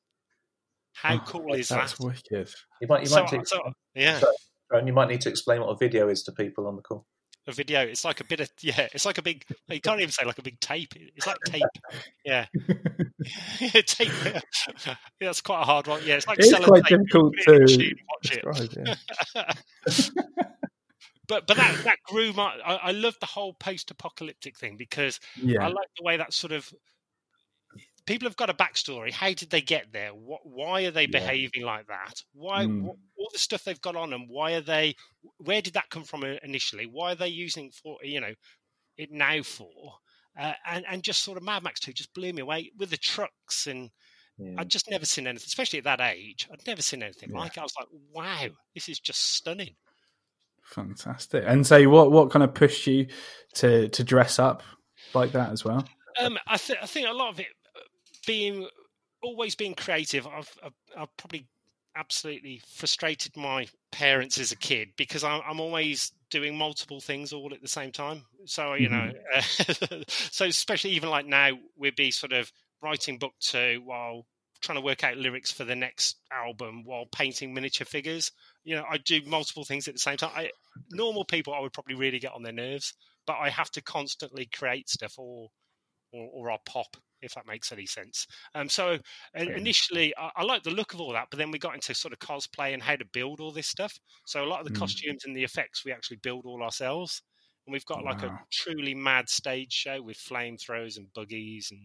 [0.92, 2.04] How oh, cool is that's that?
[2.04, 2.54] That's wicked.
[2.82, 4.20] You might, you so, might so, yeah.
[4.70, 7.06] and you might need to explain what a video is to people on the call
[7.46, 7.80] a video.
[7.80, 8.88] It's like a bit of yeah.
[8.92, 9.44] It's like a big.
[9.68, 10.94] You can't even say like a big tape.
[10.96, 11.62] It's like tape.
[12.24, 12.46] Yeah,
[13.87, 14.12] tape.
[14.24, 16.00] Yeah, that's quite a hard one.
[16.04, 18.76] Yeah, it's like it's quite difficult to watch it.
[19.35, 19.52] Yeah.
[21.28, 22.57] but but that that grew my.
[22.64, 25.64] I, I love the whole post-apocalyptic thing because yeah.
[25.64, 26.72] I like the way that sort of
[28.06, 29.10] people have got a backstory.
[29.10, 30.10] How did they get there?
[30.10, 31.18] What, why are they yeah.
[31.18, 32.22] behaving like that?
[32.32, 32.82] Why mm.
[32.82, 34.26] what, all the stuff they've got on them?
[34.28, 34.94] Why are they?
[35.38, 36.86] Where did that come from initially?
[36.86, 38.34] Why are they using for you know
[38.96, 39.94] it now for?
[40.38, 42.96] Uh, and and just sort of Mad Max Two just blew me away with the
[42.96, 43.90] trucks and.
[44.36, 44.54] Yeah.
[44.58, 46.48] I'd just never seen anything, especially at that age.
[46.52, 47.38] I'd never seen anything yeah.
[47.38, 47.60] like it.
[47.60, 49.76] I was like, "Wow, this is just stunning."
[50.64, 51.44] Fantastic.
[51.46, 53.06] And so, what what kind of pushed you
[53.54, 54.64] to to dress up
[55.14, 55.86] like that as well?
[56.20, 57.46] Um, I, th- I think a lot of it
[58.24, 58.68] being
[59.22, 61.48] always being creative, I've, I've, I've, probably
[61.96, 67.54] absolutely frustrated my parents as a kid because I'm, I'm, always doing multiple things all
[67.54, 68.22] at the same time.
[68.44, 69.08] So you mm-hmm.
[69.08, 72.50] know, uh, so especially even like now, we'd be sort of
[72.82, 74.26] writing book two while
[74.60, 78.32] trying to work out lyrics for the next album while painting miniature figures.
[78.64, 80.32] You know, I do multiple things at the same time.
[80.34, 80.50] I,
[80.90, 82.94] normal people, I would probably really get on their nerves,
[83.26, 85.48] but I have to constantly create stuff or
[86.12, 88.26] or, or I'll pop if that makes any sense.
[88.54, 88.98] Um, so
[89.34, 92.12] initially, I, I liked the look of all that, but then we got into sort
[92.12, 93.98] of cosplay and how to build all this stuff.
[94.26, 94.78] So a lot of the mm.
[94.78, 97.22] costumes and the effects we actually build all ourselves,
[97.66, 98.12] and we've got wow.
[98.12, 101.80] like a truly mad stage show with flamethrowers and buggies and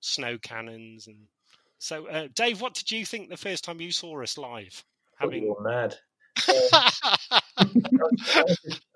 [0.00, 1.16] snow cannons and.
[1.82, 4.84] So, uh, Dave, what did you think the first time you saw us live?
[5.16, 5.44] Having...
[5.44, 5.96] You were mad.
[6.48, 7.40] I,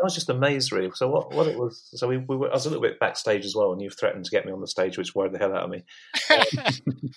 [0.01, 0.91] was just, amazed, really.
[0.95, 1.89] So what, what it was?
[1.95, 4.25] So we, we were, I was a little bit backstage as well, and you threatened
[4.25, 5.85] to get me on the stage, which worried the hell out of me.
[6.31, 6.45] Um,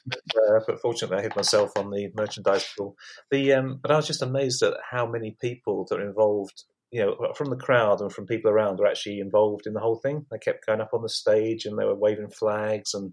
[0.05, 2.93] but, uh, but, fortunately, I hid myself on the merchandise floor.
[3.31, 6.63] The um, but I was just amazed at how many people that are involved.
[6.91, 9.97] You know, from the crowd and from people around are actually involved in the whole
[9.97, 10.25] thing.
[10.31, 13.11] They kept going up on the stage and they were waving flags, and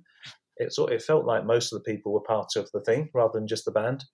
[0.56, 3.38] it sort it felt like most of the people were part of the thing rather
[3.38, 4.04] than just the band.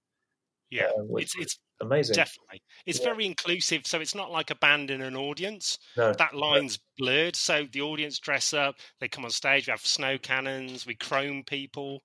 [0.71, 2.15] Yeah, um, it's it's amazing.
[2.15, 3.07] Definitely, it's yeah.
[3.07, 3.87] very inclusive.
[3.87, 5.79] So it's not like a band in an audience.
[5.97, 7.05] No, that line's no.
[7.05, 7.37] blurred.
[7.37, 8.77] So the audience dress up.
[9.01, 9.67] They come on stage.
[9.67, 10.87] We have snow cannons.
[10.87, 12.03] We chrome people.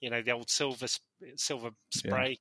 [0.00, 0.86] You know the old silver
[1.36, 2.38] silver spray.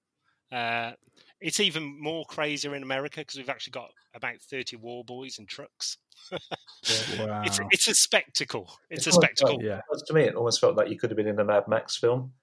[0.51, 0.89] Yeah.
[0.89, 0.93] Uh,
[1.41, 5.47] it's even more crazier in America because we've actually got about thirty war boys and
[5.47, 5.97] trucks.
[6.31, 7.43] wow.
[7.45, 8.71] It's it's a spectacle.
[8.89, 9.61] It's, it's a spectacle.
[9.61, 9.81] yeah.
[10.07, 12.33] To me, it almost felt like you could have been in a Mad Max film.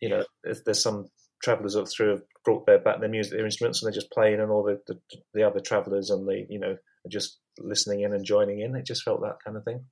[0.00, 1.08] You know, there's, there's some
[1.42, 4.40] travellers up through have brought their back their music, their instruments, and they're just playing,
[4.40, 4.98] and all the, the,
[5.34, 8.74] the other travellers and the you know are just listening in and joining in.
[8.74, 9.84] It just felt that kind of thing.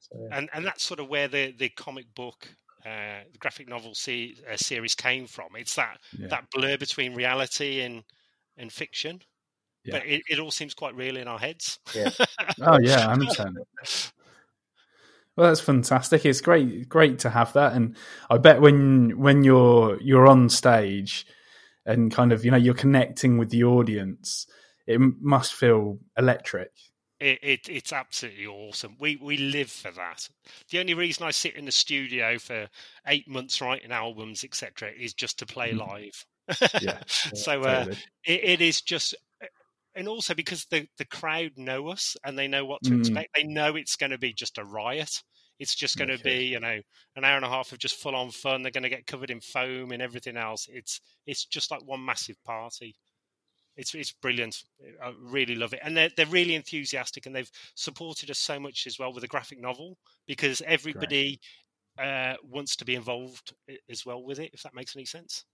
[0.00, 0.38] So, yeah.
[0.38, 2.48] And and that's sort of where the the comic book.
[2.84, 5.46] Uh, the graphic novel se- uh, series came from.
[5.56, 6.26] It's that yeah.
[6.28, 8.04] that blur between reality and
[8.58, 9.22] and fiction,
[9.84, 9.98] yeah.
[9.98, 11.78] but it, it all seems quite real in our heads.
[11.94, 12.10] Yeah.
[12.60, 13.56] oh yeah, I understand.
[15.36, 16.24] Well, that's fantastic.
[16.24, 17.96] It's great, great to have that, and
[18.30, 21.26] I bet when when you're you're on stage
[21.84, 24.46] and kind of you know you're connecting with the audience,
[24.86, 26.70] it must feel electric.
[27.20, 28.96] It, it, it's absolutely awesome.
[29.00, 30.28] We we live for that.
[30.70, 32.68] The only reason I sit in the studio for
[33.06, 35.78] eight months writing albums, etc., is just to play mm.
[35.78, 36.26] live.
[36.82, 37.96] yeah, so uh, totally.
[38.26, 39.14] it, it is just
[39.94, 43.00] and also because the the crowd know us and they know what to mm.
[43.00, 43.30] expect.
[43.34, 45.22] They know it's going to be just a riot.
[45.60, 46.38] It's just going to okay.
[46.38, 46.80] be you know
[47.16, 48.62] an hour and a half of just full on fun.
[48.62, 50.66] They're going to get covered in foam and everything else.
[50.70, 52.96] It's it's just like one massive party.
[53.76, 54.62] It's it's brilliant.
[55.02, 58.86] I really love it, and they're they're really enthusiastic, and they've supported us so much
[58.86, 61.40] as well with the graphic novel because everybody
[61.98, 63.52] uh, wants to be involved
[63.88, 64.50] as well with it.
[64.52, 65.44] If that makes any sense.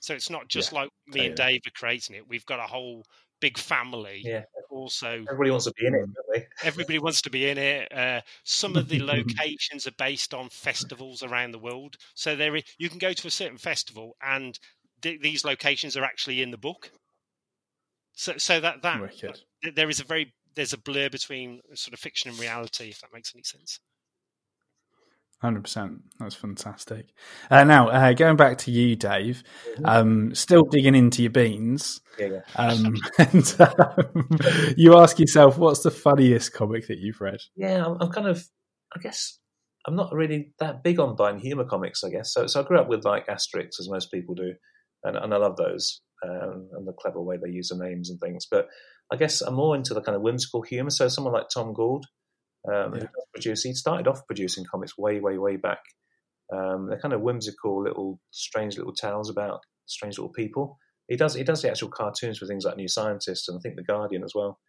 [0.00, 2.26] So it's not just yeah, like me and Dave are creating it.
[2.26, 3.04] We've got a whole
[3.40, 4.22] big family.
[4.24, 4.44] Yeah.
[4.70, 6.06] Also, everybody wants to be in it.
[6.14, 7.92] Don't everybody wants to be in it.
[7.92, 11.96] Uh, some of the locations are based on festivals around the world.
[12.14, 14.58] So there, you can go to a certain festival, and
[15.02, 16.92] th- these locations are actually in the book.
[18.12, 19.40] So, so that that Wicked.
[19.74, 23.12] there is a very there's a blur between sort of fiction and reality, if that
[23.12, 23.80] makes any sense.
[25.40, 26.02] Hundred percent.
[26.18, 27.14] That's fantastic.
[27.50, 29.42] Uh, now, uh, going back to you, Dave.
[29.72, 29.86] Mm-hmm.
[29.86, 32.02] Um, still digging into your beans.
[32.18, 32.40] Yeah, yeah.
[32.56, 34.28] Um, and um,
[34.76, 37.38] you ask yourself, what's the funniest comic that you've read?
[37.56, 38.44] Yeah, I'm, I'm, kind of.
[38.94, 39.38] I guess
[39.86, 42.04] I'm not really that big on buying humor comics.
[42.04, 42.46] I guess so.
[42.46, 44.52] So I grew up with like Asterix, as most people do,
[45.04, 48.20] and, and I love those um, and the clever way they use the names and
[48.20, 48.46] things.
[48.50, 48.66] But
[49.10, 50.90] I guess I'm more into the kind of whimsical humor.
[50.90, 52.04] So someone like Tom Gauld
[52.68, 53.06] um, yeah.
[53.34, 53.62] produce.
[53.62, 55.80] He started off producing comics way, way, way back.
[56.52, 60.78] Um, they're kind of whimsical little, strange little tales about strange little people.
[61.08, 63.76] He does he does the actual cartoons for things like New Scientist and I think
[63.76, 64.60] The Guardian as well.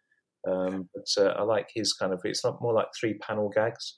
[0.48, 3.96] Um, but uh, I like his kind of it's not more like three panel gags,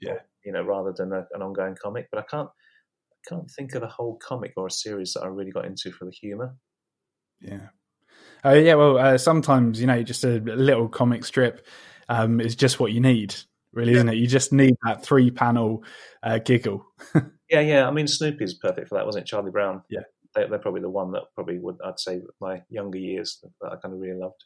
[0.00, 2.08] yeah, you know, rather than a, an ongoing comic.
[2.10, 5.28] But I can't I can't think of a whole comic or a series that I
[5.28, 6.56] really got into for the humour.
[7.40, 7.68] Yeah.
[8.44, 11.64] Uh, yeah, well, uh, sometimes you know, just a little comic strip
[12.08, 13.34] um, is just what you need,
[13.72, 13.98] really, yeah.
[13.98, 14.16] isn't it?
[14.16, 15.84] You just need that three panel
[16.22, 16.86] uh, giggle.
[17.50, 17.88] yeah, yeah.
[17.88, 19.28] I mean, Snoopy is perfect for that, wasn't it?
[19.28, 19.82] Charlie Brown.
[19.90, 20.00] Yeah,
[20.34, 23.76] they, are probably the one that probably would I'd say my younger years that I
[23.76, 24.44] kind of really loved.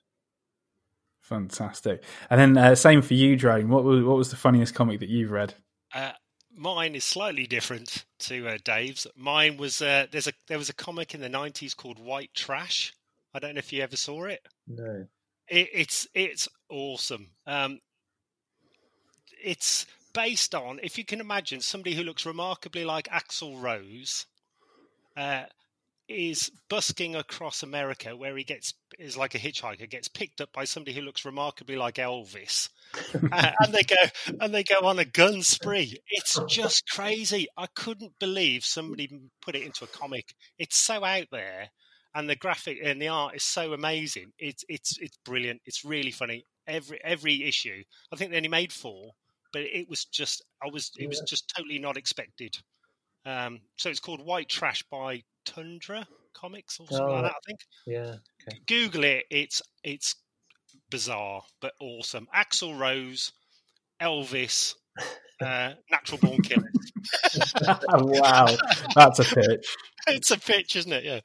[1.23, 2.03] Fantastic.
[2.31, 3.69] And then uh, same for you, Drone.
[3.69, 5.55] What was what was the funniest comic that you've read?
[5.95, 6.13] Uh,
[6.57, 9.07] mine is slightly different to uh, Dave's.
[9.17, 12.95] Mine was uh, there's a there was a comic in the '90s called White Trash.
[13.33, 14.41] I don't know if you ever saw it.
[14.67, 15.07] No
[15.51, 17.29] it, it's it's awesome.
[17.47, 17.81] Um,
[19.43, 24.27] it's based on, if you can imagine, somebody who looks remarkably like Axl Rose.
[25.17, 25.45] Uh,
[26.11, 30.65] is busking across America where he gets is like a hitchhiker gets picked up by
[30.65, 32.69] somebody who looks remarkably like Elvis,
[33.33, 33.95] uh, and they go
[34.41, 35.97] and they go on a gun spree.
[36.09, 37.47] It's just crazy.
[37.57, 39.09] I couldn't believe somebody
[39.41, 40.35] put it into a comic.
[40.59, 41.71] It's so out there,
[42.15, 44.33] and the graphic and the art is so amazing.
[44.39, 45.61] It's it's it's brilliant.
[45.67, 46.47] It's really funny.
[46.67, 47.83] Every every issue.
[48.13, 49.13] I think they only made four,
[49.53, 52.57] but it was just I was it was just totally not expected.
[53.27, 57.33] Um, so it's called White Trash by Tundra Comics or something oh, like that.
[57.33, 57.61] I think.
[57.87, 58.15] Yeah.
[58.49, 58.61] Okay.
[58.67, 59.25] Google it.
[59.31, 60.17] It's it's
[60.91, 62.27] bizarre but awesome.
[62.35, 63.33] Axl Rose,
[64.01, 64.75] Elvis,
[65.41, 66.93] uh, natural born killers.
[67.93, 68.47] wow,
[68.95, 69.77] that's a pitch.
[70.07, 71.05] it's a pitch, isn't it?
[71.05, 71.21] Yeah.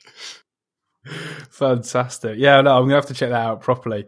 [1.50, 2.38] Fantastic.
[2.38, 4.08] Yeah, no, I'm gonna have to check that out properly.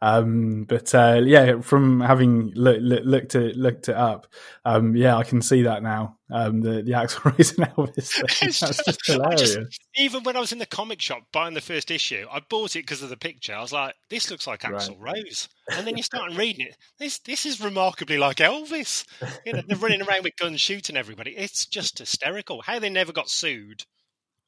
[0.00, 4.28] Um, but uh, yeah, from having look, look, looked it looked it up,
[4.64, 6.18] um, yeah, I can see that now.
[6.30, 8.12] Um, the the Axl Rose and Elvis.
[8.12, 8.48] Thing.
[8.48, 9.56] That's just, just hilarious.
[9.56, 12.76] Just, even when I was in the comic shop buying the first issue, I bought
[12.76, 13.54] it because of the picture.
[13.54, 15.16] I was like, "This looks like Axl right.
[15.24, 16.76] Rose," and then you start reading it.
[16.98, 19.04] This this is remarkably like Elvis.
[19.44, 21.32] You know, they're running around with guns shooting everybody.
[21.32, 22.62] It's just hysterical.
[22.62, 23.84] How they never got sued.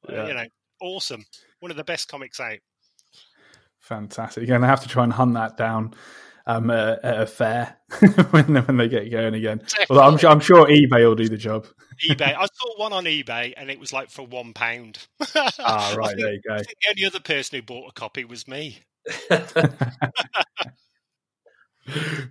[0.09, 0.23] Yeah.
[0.23, 0.47] Uh, you know,
[0.81, 1.25] awesome.
[1.61, 2.59] One of the best comics out.
[3.81, 4.43] Fantastic.
[4.43, 5.95] You're going to have to try and hunt that down
[6.47, 7.77] um, at, at a fair
[8.31, 9.63] when, when they get going again.
[9.91, 11.67] I'm, I'm, sure eBay will do the job.
[12.09, 12.35] eBay.
[12.37, 15.07] I saw one on eBay and it was like for one pound.
[15.35, 16.09] ah, right.
[16.09, 16.59] Think, there you go.
[16.59, 18.79] the only other person who bought a copy was me.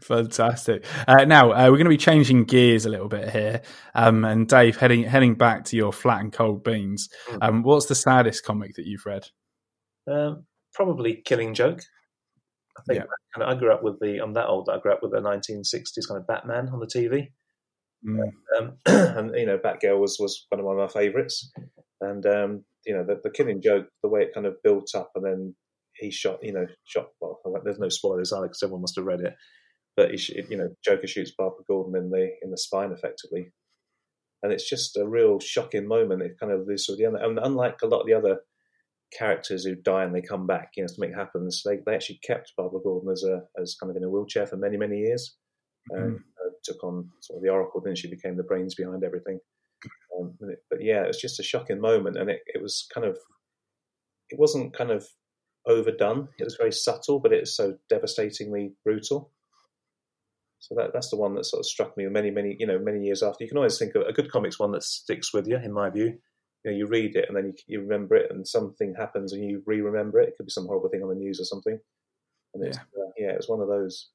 [0.01, 0.85] Fantastic.
[1.07, 3.61] Uh, now uh, we're going to be changing gears a little bit here,
[3.95, 7.09] um, and Dave, heading heading back to your flat and cold beans.
[7.27, 7.37] Hmm.
[7.41, 9.27] Um, what's the saddest comic that you've read?
[10.09, 11.81] Um, probably Killing Joke.
[12.77, 13.03] I think
[13.37, 13.45] yeah.
[13.45, 14.19] I grew up with the.
[14.19, 14.69] I'm that old.
[14.69, 17.31] I grew up with the 1960s kind of Batman on the TV,
[18.05, 18.31] mm.
[18.57, 21.51] um, and you know, Batgirl was was one of my favourites.
[22.01, 25.11] And um, you know, the, the Killing Joke, the way it kind of built up,
[25.15, 25.55] and then
[25.99, 26.39] he shot.
[26.41, 27.09] You know, shot.
[27.21, 29.35] Well, there's no spoilers either because everyone must have read it.
[29.95, 33.51] But he, you know, Joker shoots Barbara Gordon in the in the spine effectively,
[34.43, 36.21] and it's just a real shocking moment.
[36.21, 38.39] It kind of this sort of the and unlike a lot of the other
[39.17, 41.63] characters who die and they come back, you know, something happens.
[41.65, 44.57] They they actually kept Barbara Gordon as a as kind of in a wheelchair for
[44.57, 45.35] many many years.
[45.91, 46.03] Mm-hmm.
[46.03, 46.23] Um,
[46.63, 49.39] took on sort of the Oracle, then she became the brains behind everything.
[50.19, 50.35] Um,
[50.69, 53.17] but yeah, it was just a shocking moment, and it, it was kind of
[54.29, 55.07] it wasn't kind of
[55.65, 56.29] overdone.
[56.37, 59.31] It was very subtle, but it was so devastatingly brutal.
[60.59, 63.05] So that that's the one that sort of struck me many many you know many
[63.05, 63.43] years after.
[63.43, 65.89] You can always think of a good comics one that sticks with you, in my
[65.89, 66.19] view
[66.63, 69.43] you know, you read it and then you, you remember it, and something happens and
[69.43, 70.29] you re-remember it.
[70.29, 71.79] It could be some horrible thing on the news or something.
[72.53, 74.09] And it's, yeah, uh, yeah it was one of those.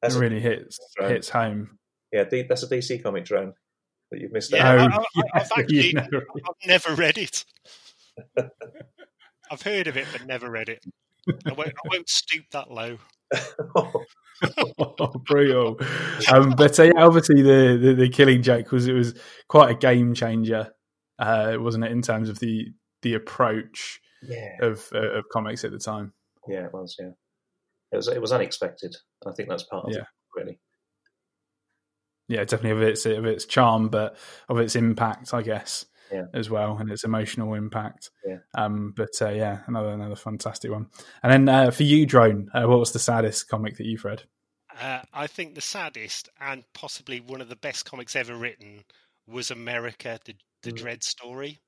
[0.00, 1.78] That's it really hits hits home.
[2.12, 3.54] Yeah, that's a DC comic drone
[4.10, 4.92] that you've missed yeah, out.
[4.92, 7.44] I, I, I've actually I've never read it.
[9.52, 10.82] I've heard of it, but never read it.
[11.28, 12.96] I won't, I won't stoop that low.
[13.76, 15.78] oh, brutal.
[16.32, 19.14] Um, but uh, yeah, obviously the, the, the Killing Joke was it was
[19.48, 20.72] quite a game changer,
[21.18, 24.56] uh, wasn't it, in terms of the the approach yeah.
[24.62, 26.14] of uh, of comics at the time?
[26.48, 26.96] Yeah, it was.
[26.98, 27.10] Yeah,
[27.92, 28.08] it was.
[28.08, 28.96] It was unexpected.
[29.26, 30.00] I think that's part of yeah.
[30.00, 30.58] it, really.
[32.28, 34.16] Yeah, definitely of its of its charm, but
[34.48, 36.26] of its impact, I guess yeah.
[36.34, 38.10] as well, and its emotional impact.
[38.26, 38.38] Yeah.
[38.54, 40.88] Um, but uh, yeah, another another fantastic one.
[41.22, 44.22] And then uh, for you, drone, uh, what was the saddest comic that you've read?
[44.80, 48.84] Uh, I think the saddest and possibly one of the best comics ever written
[49.26, 50.82] was America: The, the mm.
[50.82, 51.60] Dredd Story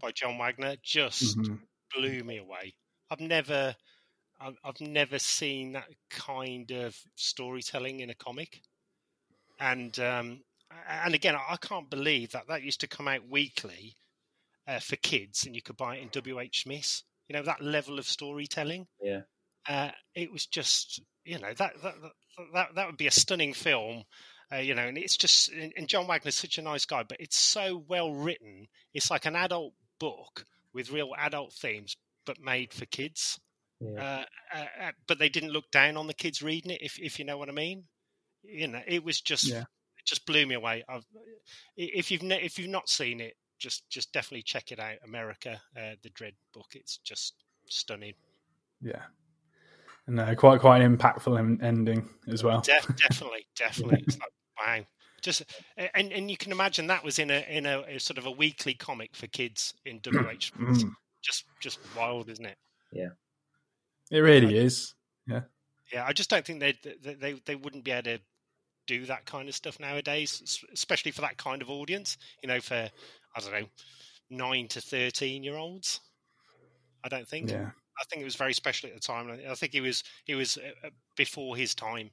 [0.00, 0.76] by John Wagner.
[0.82, 1.56] Just mm-hmm.
[1.94, 2.74] blew me away.
[3.10, 3.74] I've never,
[4.40, 8.60] I've, I've never seen that kind of storytelling in a comic,
[9.60, 10.40] and um,
[10.88, 13.96] and again, I can't believe that that used to come out weekly
[14.66, 17.04] uh, for kids, and you could buy it in WH Smith's.
[17.28, 18.86] You know that level of storytelling.
[19.00, 19.22] Yeah,
[19.68, 21.94] uh, it was just you know that that
[22.52, 24.04] that that would be a stunning film.
[24.52, 27.38] Uh, you know, and it's just and John Wagner's such a nice guy, but it's
[27.38, 28.66] so well written.
[28.92, 33.40] It's like an adult book with real adult themes, but made for kids.
[33.80, 34.24] Yeah.
[34.54, 37.18] Uh, uh, uh, but they didn't look down on the kids reading it, if if
[37.18, 37.84] you know what I mean.
[38.42, 39.64] You know, it was just yeah
[40.04, 40.84] just blew me away.
[40.88, 41.04] I've,
[41.76, 44.96] if you've ne- if you've not seen it, just just definitely check it out.
[45.04, 46.68] America, uh, the Dredd book.
[46.74, 47.34] It's just
[47.68, 48.14] stunning.
[48.80, 49.02] Yeah,
[50.06, 52.60] and uh, quite quite an impactful ending as well.
[52.60, 54.04] De- definitely, definitely.
[54.06, 54.84] It's like wow.
[55.22, 55.44] Just
[55.94, 58.30] and and you can imagine that was in a in a, a sort of a
[58.30, 60.50] weekly comic for kids in WH.
[60.58, 60.90] Mm.
[61.22, 62.58] just just wild, isn't it?
[62.92, 63.10] Yeah,
[64.10, 64.94] it really is.
[65.28, 65.42] Yeah,
[65.92, 66.04] yeah.
[66.04, 68.18] I just don't think they they they wouldn't be able to
[68.86, 72.16] do that kind of stuff nowadays, especially for that kind of audience.
[72.42, 72.90] You know, for
[73.36, 73.66] I don't know,
[74.30, 76.00] nine to thirteen year olds.
[77.04, 77.50] I don't think.
[77.50, 77.70] Yeah.
[78.00, 79.30] I think it was very special at the time.
[79.48, 82.10] I think he was he was uh, uh, before his time,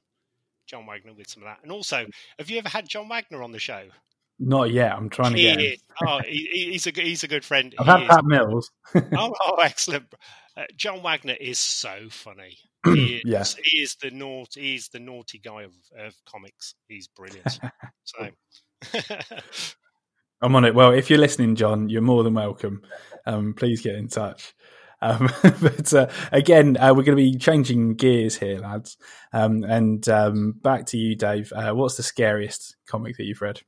[0.66, 1.58] John Wagner, with some of that.
[1.62, 2.06] And also,
[2.38, 3.84] have you ever had John Wagner on the show?
[4.38, 4.92] Not yet.
[4.92, 5.60] I'm trying he to get.
[5.60, 5.78] Him.
[6.06, 7.74] oh, he, he's a he's a good friend.
[7.78, 8.70] I've he had Pat Mills.
[8.94, 10.14] oh, oh, excellent!
[10.60, 12.58] Uh, John Wagner is so funny.
[12.86, 13.44] He is, yeah.
[13.62, 14.62] he is the naughty.
[14.62, 16.74] He's the naughty guy of, of comics.
[16.88, 17.60] He's brilliant.
[18.04, 18.28] so.
[20.42, 20.74] I'm on it.
[20.74, 22.80] Well, if you're listening, John, you're more than welcome.
[23.26, 24.54] Um, please get in touch.
[25.02, 25.28] Um,
[25.60, 28.96] but uh, again, uh, we're going to be changing gears here, lads.
[29.32, 31.52] Um, and um, back to you, Dave.
[31.54, 33.60] Uh, what's the scariest comic that you've read?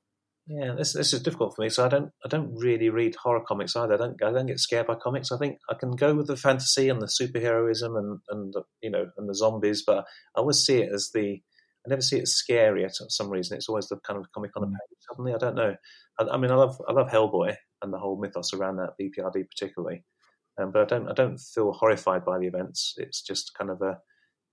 [0.47, 1.68] Yeah, this this is difficult for me.
[1.68, 3.95] So I don't I don't really read horror comics either.
[3.95, 5.30] I don't I don't get scared by comics.
[5.30, 8.90] I think I can go with the fantasy and the superheroism and and the, you
[8.90, 9.99] know and the zombies, but
[10.36, 11.40] I always see it as the
[11.84, 13.57] I never see it as scary for some reason.
[13.57, 14.72] It's always the kind of comic on a Mm.
[14.72, 14.99] page.
[15.11, 15.74] Suddenly, I don't know.
[16.18, 19.45] I, I mean, I love I love Hellboy and the whole mythos around that BPRD
[19.49, 20.05] particularly,
[20.61, 22.95] um, but I don't I don't feel horrified by the events.
[22.99, 23.99] It's just kind of a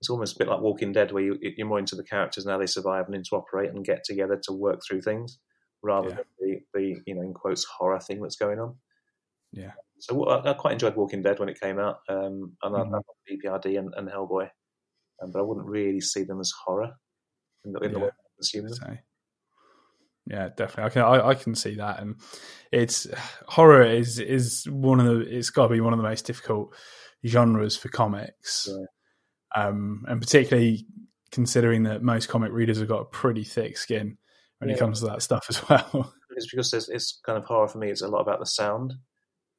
[0.02, 2.52] it's almost a bit like Walking Dead, where you, you're more into the characters and
[2.52, 5.40] how they survive and interoperate and get together to work through things,
[5.82, 6.16] rather Yeah.
[6.16, 8.76] than the, the you know in quotes horror thing that's going on.
[9.52, 9.72] Yeah.
[10.00, 12.84] So I, I quite enjoyed Walking Dead when it came out, um, and I, I
[12.84, 14.50] love BPRD and, and Hellboy,
[15.22, 16.92] um, but I wouldn't really see them as horror
[17.66, 18.74] in the, in the way I consume them.
[18.74, 18.98] So,
[20.28, 20.84] yeah, definitely.
[20.84, 22.16] I can I, I can see that, and
[22.72, 23.08] it's
[23.48, 26.74] horror is is one of the it's got to be one of the most difficult
[27.26, 29.66] genres for comics, Yeah.
[29.66, 30.86] um, and particularly
[31.32, 34.18] considering that most comic readers have got a pretty thick skin
[34.60, 36.14] when it comes to that stuff as well.
[36.32, 37.90] It's because there's, it's kind of horror for me.
[37.90, 38.94] It's a lot about the sound,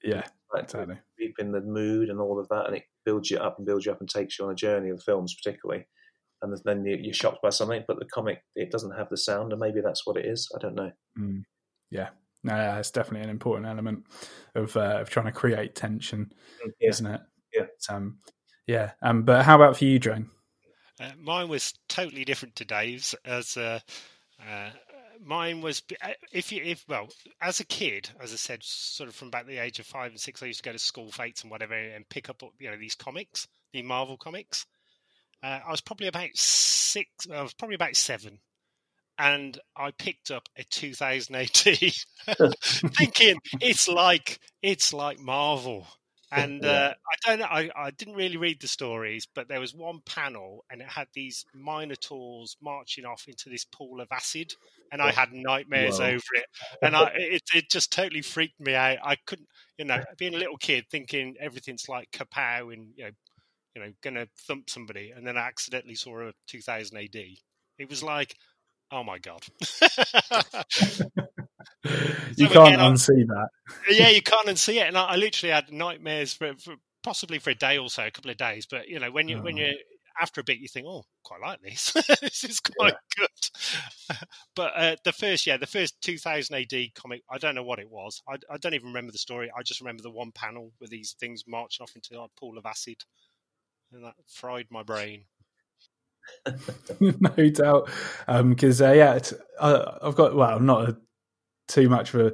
[0.02, 0.22] yeah,
[0.54, 0.96] like exactly.
[1.18, 3.84] deep in the mood and all of that, and it builds you up and builds
[3.86, 5.86] you up and takes you on a journey of films, particularly.
[6.42, 9.52] And then you- you're shocked by something, but the comic it doesn't have the sound,
[9.52, 10.48] and maybe that's what it is.
[10.54, 10.90] I don't know.
[11.18, 11.42] Mm.
[11.90, 12.10] Yeah,
[12.44, 14.06] no, yeah, it's definitely an important element
[14.54, 16.32] of uh, of trying to create tension,
[16.80, 16.88] Yeah.
[16.88, 17.20] isn't it?
[17.52, 17.62] Yeah.
[17.74, 18.20] It's, um,
[18.66, 18.92] yeah.
[19.02, 20.30] Um, but how about for you, Drone?
[20.98, 23.14] Uh, mine was totally different to Dave's.
[23.24, 23.80] As uh,
[24.40, 24.70] uh,
[25.22, 25.82] mine was,
[26.32, 27.08] if you, if well,
[27.40, 30.20] as a kid, as I said, sort of from about the age of five and
[30.20, 32.76] six, I used to go to school fetes and whatever, and pick up, you know,
[32.76, 34.66] these comics, the Marvel comics.
[35.42, 37.08] Uh, I was probably about six.
[37.32, 38.40] I was probably about seven,
[39.18, 41.48] and I picked up a 2000 AD,
[42.98, 45.86] thinking it's like it's like Marvel.
[46.32, 47.46] And uh, I don't know.
[47.46, 51.08] I, I didn't really read the stories, but there was one panel, and it had
[51.12, 54.52] these minotaurs marching off into this pool of acid,
[54.92, 56.06] and I had nightmares Whoa.
[56.06, 56.46] over it.
[56.82, 58.98] And I, it it just totally freaked me out.
[59.02, 63.10] I couldn't, you know, being a little kid, thinking everything's like kapow and you know,
[63.74, 67.16] you know, gonna thump somebody, and then I accidentally saw a 2000 AD.
[67.78, 68.36] It was like,
[68.92, 69.42] oh my god.
[72.36, 73.48] you So can't again, unsee that.
[73.90, 77.50] yeah, you can't unsee it, and I, I literally had nightmares for, for possibly for
[77.50, 78.66] a day or so, a couple of days.
[78.66, 79.60] But you know, when you when Oh.
[79.60, 79.74] you
[80.20, 81.92] after a bit, you think, oh, quite like this.
[82.20, 84.16] this is quite good.
[84.54, 87.88] but uh, the first, yeah, the first 2000 AD comic, I don't know what it
[87.88, 88.20] was.
[88.28, 89.50] I, I don't even remember the story.
[89.56, 92.66] I just remember the one panel with these things marching off into a pool of
[92.66, 92.96] acid,
[93.92, 95.24] and that fried my brain.
[97.00, 97.88] no doubt.
[98.26, 100.96] Because uh, yeah, it's, uh, I've got well, not a,
[101.70, 102.32] too much of a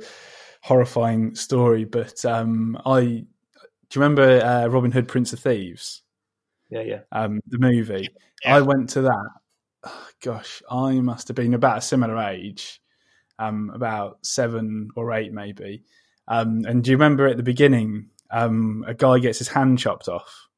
[0.62, 3.00] horrifying story, but um, I
[3.88, 6.02] do you remember uh, Robin Hood, Prince of Thieves,
[6.70, 7.00] Yeah, yeah.
[7.12, 8.08] um, the movie?
[8.44, 8.56] Yeah.
[8.56, 9.28] I went to that.
[9.84, 12.80] oh, gosh, I must have been about a similar age,
[13.38, 15.84] um, about seven or eight maybe.
[16.26, 20.08] Um, and do you remember at the beginning, um, a guy gets his hand chopped
[20.08, 20.48] off?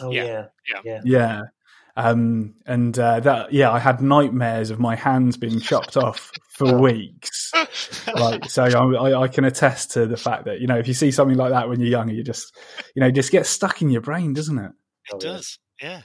[0.00, 0.24] Oh Yeah.
[0.24, 0.80] yeah, Yeah.
[0.84, 1.00] yeah.
[1.04, 1.42] Yeah.
[1.96, 6.78] Um, and uh, that, yeah, I had nightmares of my hands being chopped off for
[6.78, 7.52] weeks.
[8.12, 10.94] Like, so I, I, I can attest to the fact that you know if you
[10.94, 12.54] see something like that when you're younger, you just,
[12.94, 14.72] you know, just gets stuck in your brain, doesn't it?
[15.06, 16.02] It Oh, does, yeah.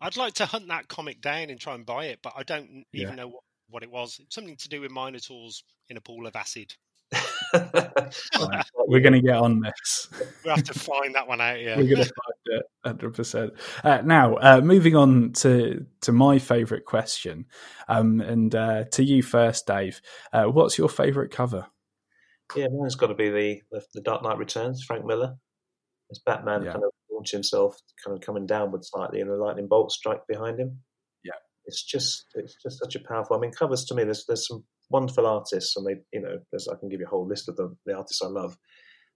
[0.00, 2.84] I'd like to hunt that comic down and try and buy it, but I don't
[2.92, 3.06] Yeah.
[3.06, 4.20] even know what, what it was.
[4.30, 6.72] Something to do with minotaurs in a pool of acid.
[7.12, 8.64] Right.
[8.86, 10.08] We're going to get on this.
[10.44, 11.60] We'll have to find that one out.
[11.60, 11.76] Yeah.
[11.76, 13.52] We're going to find it, hundred percent.
[13.84, 17.46] Uh, now, uh, moving on to to my favourite question,
[17.88, 20.00] um, and uh, to you first, Dave.
[20.32, 21.66] Uh, what's your favourite cover?
[22.56, 25.36] Yeah, mine's got to be the, the the Dark Knight Returns, Frank Miller.
[26.10, 26.72] as Batman Yeah.
[26.72, 30.58] kind of launch himself, kind of coming downward slightly, and the lightning bolt strike behind
[30.58, 30.80] him.
[31.24, 31.32] Yeah.
[31.66, 33.36] it's just it's just such a powerful.
[33.36, 34.04] I mean, covers to me.
[34.04, 37.10] There's there's some wonderful artists, and they you know there's I can give you a
[37.10, 38.56] whole list of the the artists I love,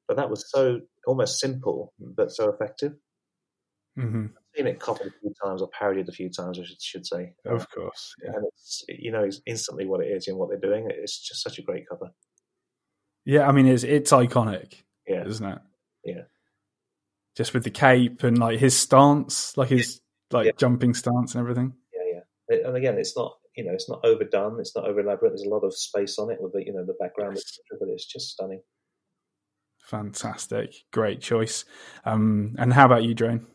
[0.08, 2.92] but that was so almost simple but so effective.
[3.96, 6.80] hmm I've seen it copied a few times or parodied a few times, I should,
[6.82, 7.32] should say.
[7.46, 8.32] Of course, yeah.
[8.34, 10.88] and it's you know it's instantly what it is and what they're doing.
[10.90, 12.12] It's just such a great cover.
[13.24, 13.48] yeah.
[13.48, 14.74] I mean, it's it's iconic,
[15.06, 15.58] Yeah, isn't it?
[16.04, 16.22] Yeah.
[17.36, 20.00] Just with the cape and like his stance, like his
[20.30, 20.52] like Yeah.
[20.58, 21.72] jumping stance and everything.
[21.94, 22.20] yeah,
[22.50, 22.66] yeah.
[22.66, 24.58] And again, it's not you know it's not overdone.
[24.60, 25.30] It's not over elaborate.
[25.30, 27.78] There's a lot of space on it with the you know the background, etc.
[27.80, 28.62] But it's just stunning.
[29.84, 31.64] Fantastic, great choice.
[32.04, 33.46] Um, and how about you, Drone?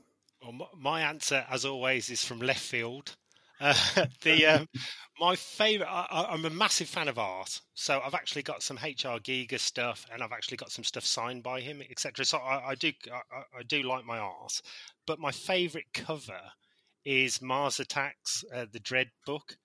[0.42, 3.16] Well, my answer, as always, is from left field.
[3.60, 3.74] Uh,
[4.22, 4.68] the um,
[5.20, 5.88] my favorite.
[5.90, 9.60] I, I- I'm a massive fan of art, so I've actually got some HR Giger
[9.60, 12.24] stuff, and I've actually got some stuff signed by him, etc.
[12.24, 14.62] So I, I do, I, I do like my art,
[15.08, 16.40] but my favorite cover
[17.04, 19.58] is Mars Attacks, uh, the Dredd book,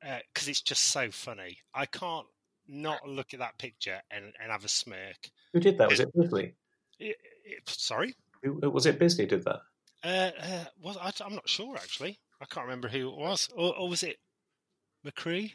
[0.00, 1.58] because it's just so funny.
[1.74, 2.26] I can't
[2.66, 5.30] not look at that picture and, and have a smirk.
[5.52, 5.88] Who did that?
[5.88, 6.54] Was it Bisley?
[6.98, 9.60] It, it, sorry, Who, was it Bisley did that?
[10.04, 12.18] uh, uh, was I, I'm not sure actually.
[12.40, 14.16] I can't remember who it was, or, or was it
[15.06, 15.50] McCrea?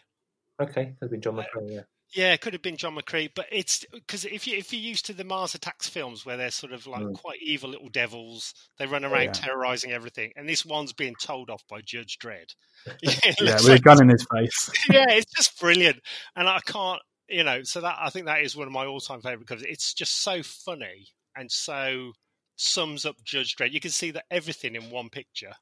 [0.62, 1.82] Okay, could have been John Uh, Yeah.
[2.16, 5.06] Yeah, it could have been John McCrea, but it's because if you if you're used
[5.08, 7.16] to the Mars Attacks films where they're sort of like Mm.
[7.16, 9.32] quite evil little devils, they run around yeah.
[9.32, 12.54] terrorizing everything, and this one's being told off by Judge Dredd.
[13.02, 14.70] Yeah, looks with a gun in his face.
[14.92, 16.00] yeah, it's just brilliant,
[16.36, 19.22] and I can't, you know, so that I think that is one of my all-time
[19.22, 19.66] favorite covers.
[19.68, 22.12] It's just so funny and so
[22.58, 23.72] sums up Judge Dredd.
[23.72, 25.54] You can see that everything in one picture.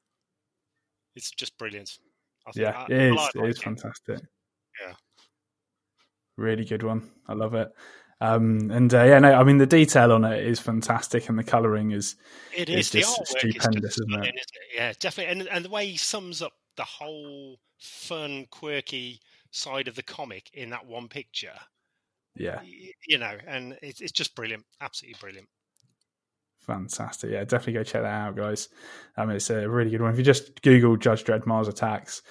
[1.16, 1.90] It's just brilliant.
[2.46, 3.16] I think Yeah, I- it is.
[3.18, 4.20] I It like is fantastic.
[4.80, 4.94] Yeah.
[6.36, 7.10] Really good one.
[7.28, 7.70] I love it.
[8.20, 11.42] Um, and uh, yeah, no, I mean the detail on it is fantastic, and the
[11.42, 12.14] colouring is
[12.56, 14.34] it is, is the just stupendous, is isn't it?
[14.36, 14.46] it?
[14.74, 15.32] Yeah, definitely.
[15.32, 19.20] And and the way he sums up the whole fun, quirky
[19.50, 21.58] side of the comic in that one picture,
[22.36, 22.60] yeah,
[23.08, 25.48] you know, and it's it's just brilliant, absolutely brilliant.
[26.60, 27.30] fantastic.
[27.30, 28.68] Yeah, definitely go check that out, guys.
[29.16, 30.12] Um, it's a really good one.
[30.12, 32.22] If you just Google Judge Dredd Mars Attacks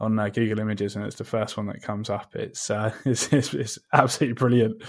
[0.00, 3.32] on uh, Google Images, and it's the first one that comes up, it's uh, it's,
[3.32, 4.82] it's, it's absolutely brilliant.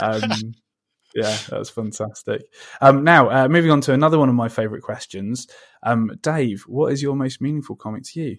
[0.00, 0.30] Um,
[1.14, 2.42] yeah, that's fantastic.
[2.80, 5.48] Um, now, uh, moving on to another one of my favourite questions.
[5.82, 8.36] Um, Dave, what is your most meaningful comic to you?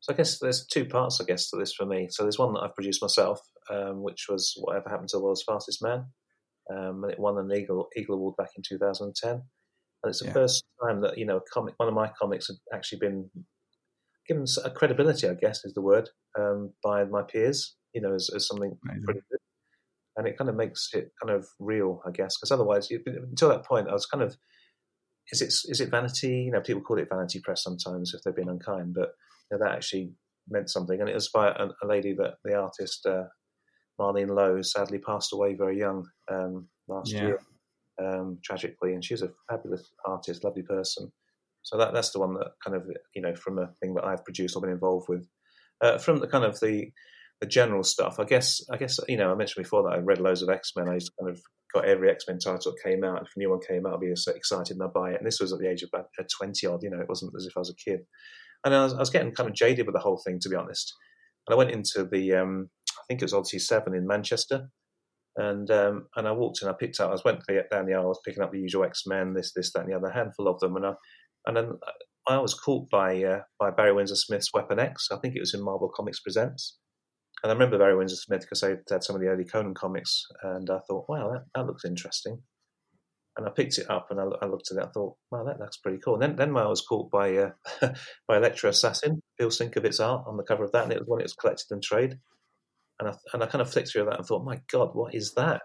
[0.00, 2.08] So I guess there's two parts, I guess, to this for me.
[2.10, 3.40] So there's one that I've produced myself,
[3.70, 6.04] um, which was Whatever Happened to the World's Fastest Man,
[6.70, 9.30] um, and it won an Eagle Eagle Award back in 2010.
[9.30, 9.42] And
[10.10, 10.32] it's the Yeah.
[10.32, 13.30] first time that you know a comic, one of my comics had actually been
[14.26, 16.08] given a credibility, I guess is the word,
[16.38, 17.76] um, by my peers.
[17.92, 19.04] You know, as, as something Amazing.
[19.04, 19.38] pretty good,
[20.16, 23.50] and it kind of makes it kind of real, I guess, because otherwise, you, until
[23.50, 24.36] that point, I was kind of
[25.32, 26.42] is it is it vanity?
[26.46, 29.12] You know, people call it vanity press sometimes if they've been unkind, but
[29.50, 30.12] you know, that actually
[30.48, 31.00] meant something.
[31.00, 33.24] And it was by a, a lady that the artist uh,
[34.00, 37.22] Marleen Lowe sadly passed away very young um, last Yeah.
[37.22, 37.38] year,
[38.02, 38.94] um, tragically.
[38.94, 41.12] And she was a fabulous artist, lovely person.
[41.64, 42.84] So that that's the one that kind of
[43.14, 45.28] you know from a thing that I've produced or been involved with.
[45.80, 46.92] Uh, from the kind of the
[47.40, 50.20] the general stuff, I guess I guess you know I mentioned before that I read
[50.20, 50.88] loads of X Men.
[50.88, 51.40] I kind of
[51.74, 53.22] got every X Men title that came out.
[53.22, 55.18] If a new one came out, I'd be so excited and I'd buy it.
[55.18, 56.82] And this was at the age of about uh, twenty odd.
[56.82, 58.00] You know, it wasn't as if I was a kid.
[58.64, 60.56] And I was, I was getting kind of jaded with the whole thing, to be
[60.56, 60.94] honest.
[61.46, 64.68] And I went into the um, I think it was Odyssey Seven in Manchester,
[65.36, 66.68] and um, and I walked in.
[66.68, 67.10] I picked up.
[67.10, 67.40] I went
[67.70, 68.04] down the aisle.
[68.04, 70.48] I was picking up the usual X Men, this, this, that, and the other, handful
[70.48, 70.76] of them.
[70.76, 70.92] And I
[71.46, 71.78] and then
[72.26, 75.08] I was caught by uh, by Barry Windsor Smith's Weapon X.
[75.12, 76.78] I think it was in Marvel Comics Presents.
[77.42, 80.24] And I remember Barry Windsor Smith because they had some of the early Conan comics,
[80.42, 82.40] and I thought, wow, that, that looks interesting.
[83.36, 84.84] And I picked it up and I, I looked at it.
[84.84, 86.14] I thought, wow, that looks pretty cool.
[86.14, 87.50] And then, then I was caught by uh,
[88.28, 91.20] by Elektra Assassin, Bill Sienkiewicz's art on the cover of that, and it was when
[91.20, 92.18] it was collected in trade.
[92.98, 95.34] And I and I kind of flicked through that and thought, my God, what is
[95.36, 95.60] that?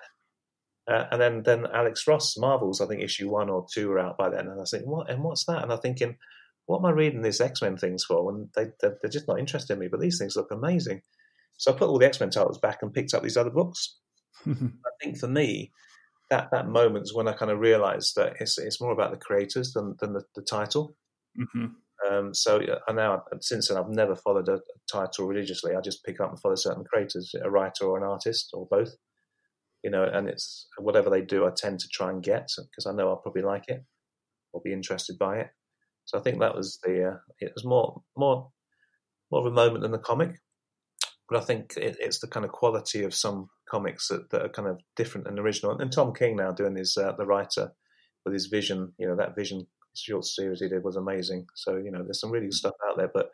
[0.89, 4.17] Uh, and then then Alex Ross Marvels, I think issue one or two were out
[4.17, 5.61] by then, and I was thinking, what and what's that?
[5.61, 6.17] And I'm thinking,
[6.65, 8.31] what am I reading these X Men things for?
[8.31, 11.01] And they they're, they're just not interested in me, but these things look amazing.
[11.57, 13.97] So I put all the X Men titles back and picked up these other books.
[14.47, 14.53] I
[15.01, 15.71] think for me,
[16.29, 19.73] that that moment's when I kind of realised that it's it's more about the creators
[19.73, 20.95] than than the, the title.
[21.35, 21.65] hmm
[22.09, 24.61] Um, so I now since then I've never followed a
[24.91, 25.75] title religiously.
[25.75, 28.95] I just pick up and follow certain creators, a writer or an artist or both.
[29.83, 32.91] You know, and it's whatever they do, I tend to try and get because I
[32.93, 33.83] know I'll probably like it
[34.51, 35.49] or be interested by it.
[36.05, 38.49] So I think that was the uh, it was more more
[39.31, 40.41] more of a moment than the comic,
[41.29, 44.49] but I think it, it's the kind of quality of some comics that, that are
[44.49, 45.77] kind of different and original.
[45.77, 47.71] And Tom King now doing his uh, the writer
[48.25, 51.45] with his vision, you know, that vision short series he did was amazing.
[51.55, 53.29] So you know, there's some really good stuff out there, but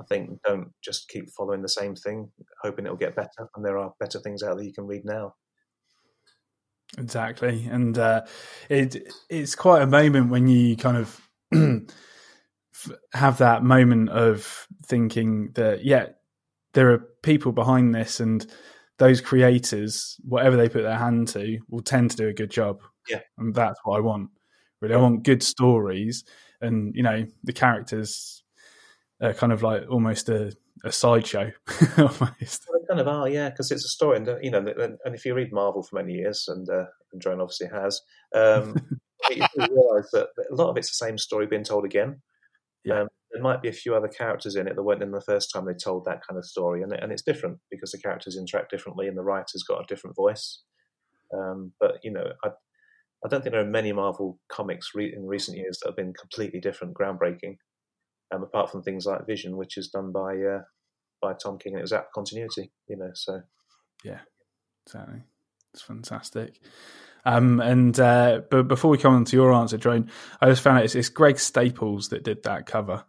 [0.00, 2.30] I think don't just keep following the same thing,
[2.62, 3.48] hoping it'll get better.
[3.54, 5.34] And there are better things out there you can read now.
[6.98, 8.22] Exactly, and uh,
[8.70, 8.96] it
[9.28, 11.20] it's quite a moment when you kind of
[13.12, 16.06] have that moment of thinking that yeah,
[16.74, 18.46] there are people behind this, and
[18.98, 22.80] those creators, whatever they put their hand to, will tend to do a good job.
[23.08, 23.20] Yeah.
[23.38, 24.30] and that's what I want.
[24.80, 26.24] Really, I want good stories,
[26.60, 28.42] and you know the characters
[29.22, 30.52] are kind of like almost a,
[30.84, 31.50] a sideshow,
[31.98, 32.66] almost.
[32.68, 34.98] Well, they kind of are, yeah, because it's a story, and uh, you know, and,
[35.04, 38.00] and if you read Marvel for many years, and uh, and Drone obviously has,
[38.34, 38.74] um,
[39.30, 42.20] you realise that a lot of it's the same story being told again.
[42.84, 43.02] Yeah.
[43.02, 45.50] Um, there might be a few other characters in it that weren't in the first
[45.52, 48.70] time they told that kind of story, and and it's different because the characters interact
[48.70, 50.62] differently, and the writer's got a different voice.
[51.36, 52.50] Um, but you know, I
[53.24, 56.12] I don't think there are many Marvel comics re- in recent years that have been
[56.12, 57.56] completely different, groundbreaking.
[58.34, 60.62] Um, apart from things like Vision, which is done by uh,
[61.22, 63.10] by Tom King, and it was at continuity, you know.
[63.14, 63.40] So
[64.04, 64.20] yeah,
[64.86, 65.22] Exactly.
[65.74, 66.60] It's fantastic.
[67.24, 70.10] Um, and uh, but before we come on to your answer, Drone,
[70.40, 73.04] I just found out it's, it's Greg Staples that did that cover.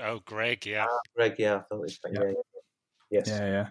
[0.00, 2.20] Oh, Greg, yeah, Ah, Greg, yeah, I thought it was, yeah.
[2.22, 2.32] yeah.
[3.10, 3.28] Yes.
[3.28, 3.68] Yeah, yeah.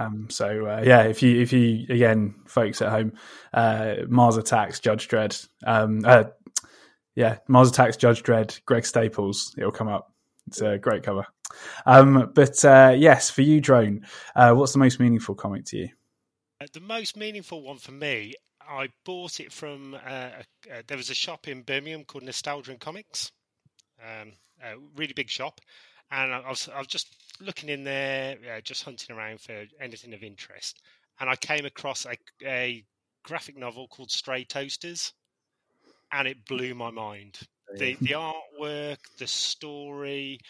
[0.00, 3.14] Um, so uh, yeah, if you if you again, folks at home,
[3.52, 6.24] uh, Mars Attacks, Judge Dredd, um, uh,
[7.18, 10.12] yeah, Mars Attacks, Judge Dredd, Greg Staples, it'll come up.
[10.46, 11.26] It's a great cover.
[11.84, 14.06] Um, but uh, yes, for you, Drone,
[14.36, 15.88] uh, what's the most meaningful comic to you?
[16.60, 19.94] Uh, the most meaningful one for me, I bought it from.
[19.94, 20.30] Uh,
[20.72, 23.32] uh, there was a shop in Birmingham called Nostalgia and Comics,
[24.00, 25.60] um, a really big shop,
[26.12, 30.14] and I was I was just looking in there, uh, just hunting around for anything
[30.14, 30.80] of interest,
[31.18, 32.16] and I came across a,
[32.46, 32.84] a
[33.24, 35.12] graphic novel called Stray Toasters,
[36.12, 36.46] and it mm.
[36.46, 37.38] blew my mind.
[37.76, 40.40] The the artwork, the story.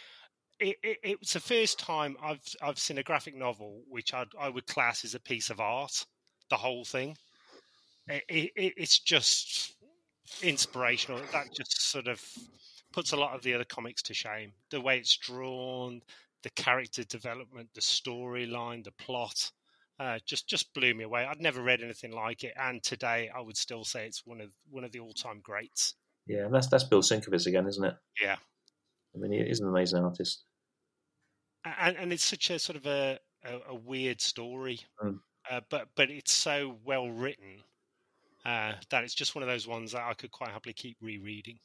[0.60, 4.28] It, it, it was the first time I've I've seen a graphic novel which I'd,
[4.38, 6.04] I would class as a piece of art.
[6.50, 7.16] The whole thing,
[8.08, 9.74] it, it, it's just
[10.42, 11.20] inspirational.
[11.32, 12.22] That just sort of
[12.92, 14.52] puts a lot of the other comics to shame.
[14.70, 16.00] The way it's drawn,
[16.42, 19.50] the character development, the storyline, the plot,
[19.98, 21.24] uh, just just blew me away.
[21.24, 24.50] I'd never read anything like it, and today I would still say it's one of
[24.70, 25.94] one of the all time greats.
[26.26, 27.94] Yeah, and that's that's Bill Sienkiewicz again, isn't it?
[28.22, 28.36] Yeah,
[29.14, 30.44] I mean, he is an amazing artist.
[31.64, 35.18] and and it's such a sort of a a, a weird story, Mm.
[35.50, 37.62] uh, but but it's so well written
[38.44, 41.58] uh, that it's just one of those ones that I could quite happily keep rereading.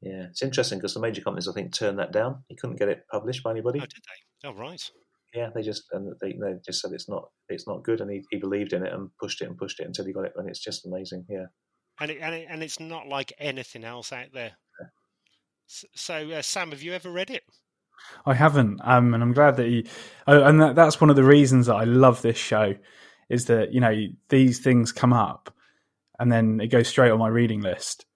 [0.00, 2.42] Yeah, it's interesting because the major companies, I think, turned that down.
[2.48, 3.78] He couldn't get it published by anybody.
[3.80, 4.02] Oh, did
[4.42, 4.48] they?
[4.48, 4.90] Oh, right.
[5.34, 8.22] Yeah, they just and they, they just said it's not it's not good, and he,
[8.30, 10.48] he believed in it and pushed it and pushed it until he got it, and
[10.48, 11.24] it's just amazing.
[11.28, 11.46] Yeah,
[12.00, 14.52] And it, and it, and it's not like anything else out there.
[15.70, 17.44] S- So, uh, Sam, have you ever read it?
[18.26, 19.84] I haven't, um, and I'm glad that you.
[20.26, 22.74] Oh, and that, that's one of the reasons that I love this show,
[23.28, 23.94] is that you know
[24.28, 25.54] these things come up,
[26.18, 28.06] and then it goes straight on my reading list.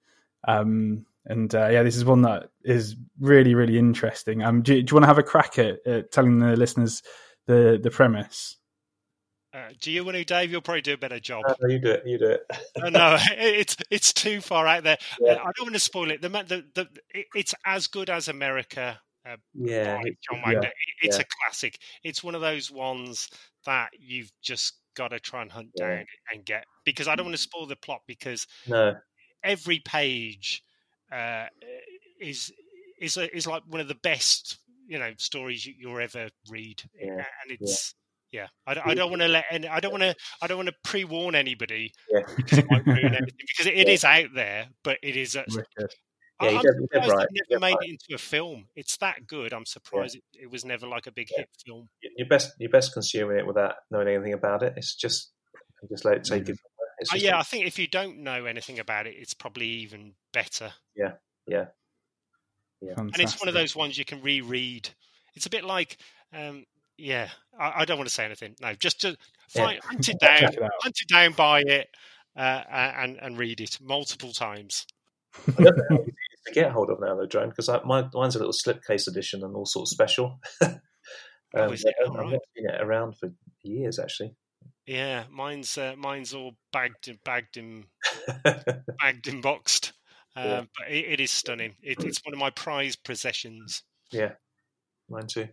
[0.47, 4.43] Um, and uh, yeah, this is one that is really, really interesting.
[4.43, 7.03] Um, do, you- do you want to have a crack at, at telling the listeners
[7.47, 8.57] the the premise?
[9.55, 10.51] Uh, do you want to, Dave?
[10.53, 11.43] You'll probably do a better job.
[11.63, 12.03] no, you do it.
[12.05, 12.41] You do it.
[12.83, 14.99] Oh, no, it's it's too far out there.
[15.21, 15.33] Yeah.
[15.35, 16.21] I don't want to spoil it.
[16.21, 16.87] The, ma- the, the
[17.35, 20.71] it's as good as America uh, yeah, by it- John yeah,
[21.01, 21.23] It's yeah.
[21.23, 21.79] a classic.
[22.05, 23.31] It's one of those ones
[23.65, 25.97] that you've just got to try and hunt Yeah.
[25.97, 26.05] down
[26.35, 28.95] and get because I don't want to spoil the plot because No,
[29.43, 30.63] every page
[31.13, 31.47] uh,
[32.21, 32.53] is
[33.01, 36.83] is a, is like one of the best you know stories you, you'll ever read,
[37.01, 37.95] Yeah, and it's.
[38.33, 40.57] Yeah, I, don't- I don't want to let any, I don't want to I don't
[40.59, 44.05] want to pre warn anybody yeah, because it might ruin anything because it, it is
[44.05, 45.37] out there, but it is.
[45.37, 45.63] A, Yeah,
[46.41, 48.67] I- you're I'm dead- you're dead surprised right, you're never made it into a film.
[48.75, 49.53] It's that good.
[49.55, 51.39] I'm surprised it, it was never like a big Yeah.
[51.43, 51.89] hit film.
[52.17, 54.75] you're best you're best consuming it without knowing anything about it.
[54.77, 55.31] It's just
[55.89, 56.57] just let it take somewhere.
[56.99, 60.15] It's Uh, yeah, I think if you don't know anything about it, it's probably even
[60.37, 60.73] better.
[60.95, 61.13] yeah,
[61.47, 61.67] Yeah.
[62.83, 62.93] Yeah.
[62.99, 64.89] And it's one of those ones you can reread.
[65.35, 65.97] It's a bit like,
[66.35, 66.67] um,
[66.99, 68.55] yeah, I, I don't want to say anything.
[68.61, 69.17] No, just to
[69.55, 69.65] Yeah.
[69.65, 71.89] find, hunt it down, Check it hunt it down, buy it,
[72.37, 74.87] uh, and and read it multiple times.
[75.59, 77.69] I don't know how easy it is to get hold of now, though, drone, because
[77.85, 80.39] my mine's a little slipcase edition and all sorts of special.
[81.55, 81.95] Oh, um, is it?
[82.03, 82.33] I've Oh, right.
[82.33, 83.33] not seen it around for
[83.63, 84.35] years, actually.
[84.85, 87.87] Yeah, mine's uh, mine's all bagged and bagged and
[89.01, 89.93] bagged and boxed.
[90.37, 90.63] Um, Yeah.
[90.79, 91.75] But it, it is stunning.
[91.83, 93.83] It, it's one of my prized possessions.
[94.11, 94.33] yeah,
[95.09, 95.49] mine too.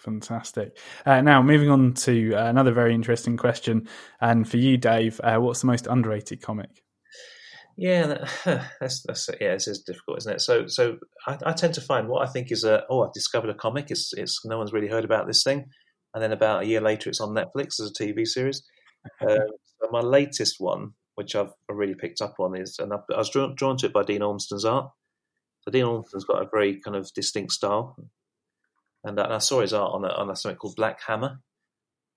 [0.00, 0.78] Fantastic.
[1.04, 3.88] Uh, now, moving on to uh, another very interesting question.
[4.20, 6.84] And for you, Dave, uh, what's the most underrated comic?
[7.76, 10.40] Yeah, that, that's that's yeah, this is difficult, isn't it?
[10.40, 13.50] So so I, I tend to find what I think is a oh I've discovered
[13.50, 13.90] a comic.
[13.90, 15.66] It's it's no one's really heard about this thing,
[16.12, 18.62] and then about a year later it's on Netflix as a TV series.
[19.20, 19.28] Um,
[19.80, 23.54] so my latest one, which I've really picked up on, is and I, was drawn,
[23.56, 24.90] drawn to it by Dean Ormston's art.
[25.62, 27.96] So Dean Ormston's got a very kind of distinct style,
[29.04, 31.40] and, I- and I saw his art on a, on a, something called Black Hammer,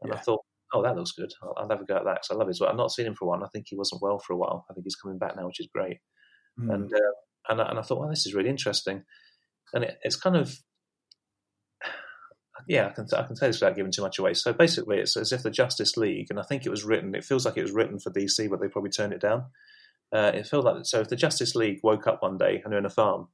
[0.02, 0.42] and I thought
[0.74, 1.34] oh, that looks good.
[1.42, 2.70] I'll, I'll have a go at that because I love his work.
[2.70, 3.38] I've not seen him for a while.
[3.40, 4.66] and I think he wasn't well for a while.
[4.70, 5.98] I think he's coming back now, which is great.
[6.60, 6.74] Mm.
[6.74, 7.14] And uh,
[7.50, 9.04] and I- and I thought, well, this is really interesting.
[9.74, 10.56] And it, it's kind of
[12.68, 14.34] yeah, I can I can say this without giving too much away.
[14.34, 17.16] So basically, it's as if the Justice League, and I think it was written.
[17.16, 19.46] It feels like it was written for DC, but they probably turned it down.
[20.14, 21.02] Uh, it feels like so.
[21.02, 23.28] If the Justice League woke up one day and they're in a farm,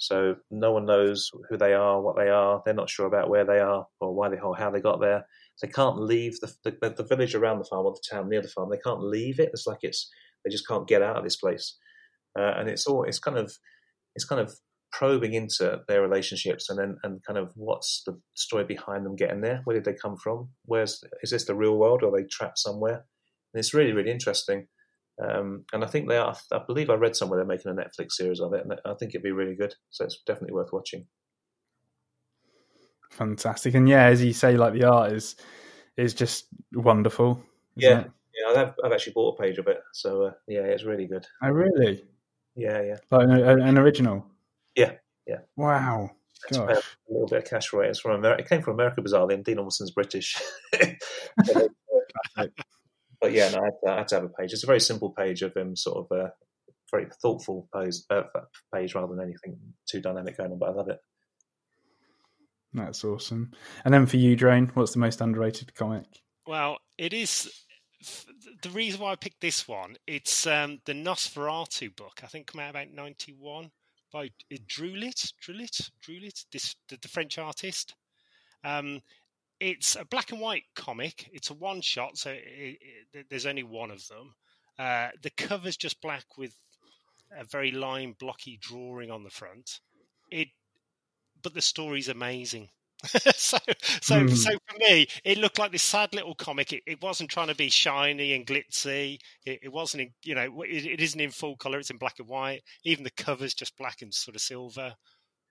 [0.00, 2.62] so no one knows who they are, what they are.
[2.64, 5.26] They're not sure about where they are or why they or how they got there.
[5.60, 8.48] They can't leave the, the the village around the farm or the town near the
[8.48, 8.70] farm.
[8.70, 9.50] They can't leave it.
[9.52, 10.10] It's like it's
[10.44, 11.76] they just can't get out of this place.
[12.38, 13.52] Uh, and it's all it's kind of
[14.14, 14.54] it's kind of
[14.92, 19.40] probing into their relationships and then and kind of what's the story behind them getting
[19.40, 19.60] there?
[19.64, 20.48] Where did they come from?
[20.64, 23.04] Where's is this the real world or are they trapped somewhere?
[23.52, 24.66] And it's really really interesting.
[25.22, 26.34] Um, and I think they are.
[26.52, 29.10] I believe I read somewhere they're making a Netflix series of it, and I think
[29.10, 29.74] it'd be really good.
[29.90, 31.06] So it's definitely worth watching.
[33.10, 35.36] Fantastic, and yeah, as you say, like the art is
[35.96, 37.42] is just wonderful.
[37.76, 38.10] Yeah, it?
[38.34, 38.60] yeah.
[38.60, 41.26] I've, I've actually bought a page of it, so uh, yeah, it's really good.
[41.42, 42.02] Oh, really?
[42.56, 42.96] Yeah, yeah.
[43.10, 44.24] Like an, an original.
[44.80, 44.92] Yeah,
[45.26, 45.38] yeah.
[45.56, 46.10] Wow.
[46.50, 46.78] Gosh.
[46.78, 47.90] A little bit of cash for it.
[47.90, 48.42] It's from America.
[48.42, 50.40] It came from America, bizarrely, and Dean Ormston's British.
[50.72, 50.90] but
[53.30, 54.52] yeah, no, I had, to, I had, to, have a page.
[54.52, 56.30] It's a very simple page of him, sort of a uh,
[56.90, 58.22] very thoughtful pose, uh,
[58.74, 60.58] page rather than anything too dynamic going on.
[60.58, 60.98] But I love it.
[62.72, 63.50] That's awesome.
[63.84, 66.06] And then for you, Drone, what's the most underrated comic?
[66.46, 67.50] Well, it is
[68.62, 69.96] the reason why I picked this one.
[70.06, 72.20] It's um, the Nosferatu book.
[72.22, 73.70] I think came out about ninety one
[74.12, 77.94] by uh, Druillet, Druillet, Druillet, this the, the French artist.
[78.64, 79.00] Um,
[79.60, 81.28] it's a black and white comic.
[81.32, 82.78] It's a one shot, so it,
[83.12, 84.34] it, there's only one of them.
[84.78, 86.54] Uh, the cover's just black with
[87.36, 89.80] a very line blocky drawing on the front.
[90.30, 90.48] It,
[91.42, 92.70] but the story's amazing.
[93.36, 93.58] so,
[94.02, 94.36] so, mm.
[94.36, 96.72] so for me, it looked like this sad little comic.
[96.72, 99.18] It, it wasn't trying to be shiny and glitzy.
[99.46, 101.78] It, it wasn't, in, you know, it, it isn't in full color.
[101.78, 102.62] It's in black and white.
[102.84, 104.94] Even the cover's just black and sort of silver.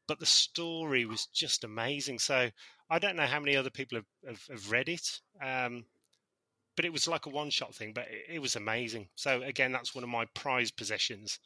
[0.08, 2.20] But the story was just amazing.
[2.20, 2.50] So
[2.90, 5.08] I don't know how many other people have, have, have read it,
[5.44, 5.86] um,
[6.76, 7.94] but it was like a one shot thing.
[7.94, 9.10] But it, it, was amazing.
[9.16, 11.40] So again, that's one of my prized possessions.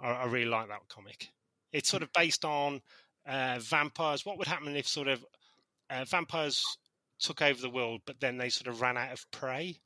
[0.00, 1.28] I, I really like that comic.
[1.72, 2.80] It's sort of based on
[3.26, 4.24] uh, vampires.
[4.24, 5.24] What would happen if sort of
[5.90, 6.62] uh, vampires
[7.18, 9.80] took over the world, but then they sort of ran out of prey?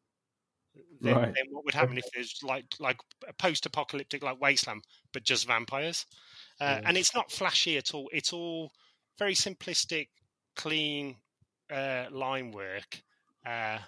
[1.00, 1.34] Then, right.
[1.34, 6.06] then what would happen if there's like like a post-apocalyptic like wasteland, but just vampires?
[6.60, 8.08] Uh, And it's not flashy at all.
[8.12, 8.70] It's all
[9.18, 10.08] very simplistic,
[10.56, 11.16] clean
[11.72, 13.02] uh, line work,
[13.44, 13.78] uh,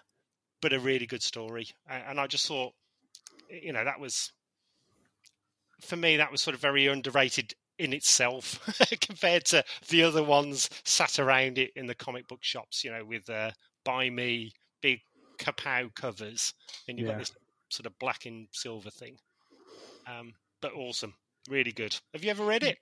[0.60, 1.68] but a really good story.
[1.88, 2.72] And I just thought,
[3.48, 4.32] you know, that was
[5.80, 8.60] for me that was sort of very underrated in itself
[9.00, 13.04] compared to the other ones sat around it in the comic book shops, you know,
[13.04, 13.50] with uh,
[13.84, 14.52] Buy Me
[14.82, 15.00] big
[15.38, 16.54] kapow covers,
[16.88, 17.14] and you've yeah.
[17.14, 17.32] got this
[17.70, 19.16] sort of black and silver thing.
[20.06, 21.14] Um, but awesome,
[21.48, 21.96] really good.
[22.12, 22.78] Have you ever read it?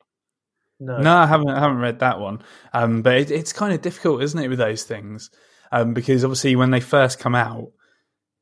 [0.80, 1.50] No, no, I haven't.
[1.50, 2.42] I haven't read that one.
[2.72, 5.30] Um, but it, it's kind of difficult, isn't it, with those things?
[5.70, 7.70] Um, because obviously, when they first come out,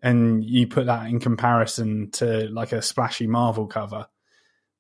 [0.03, 4.07] and you put that in comparison to like a splashy Marvel cover,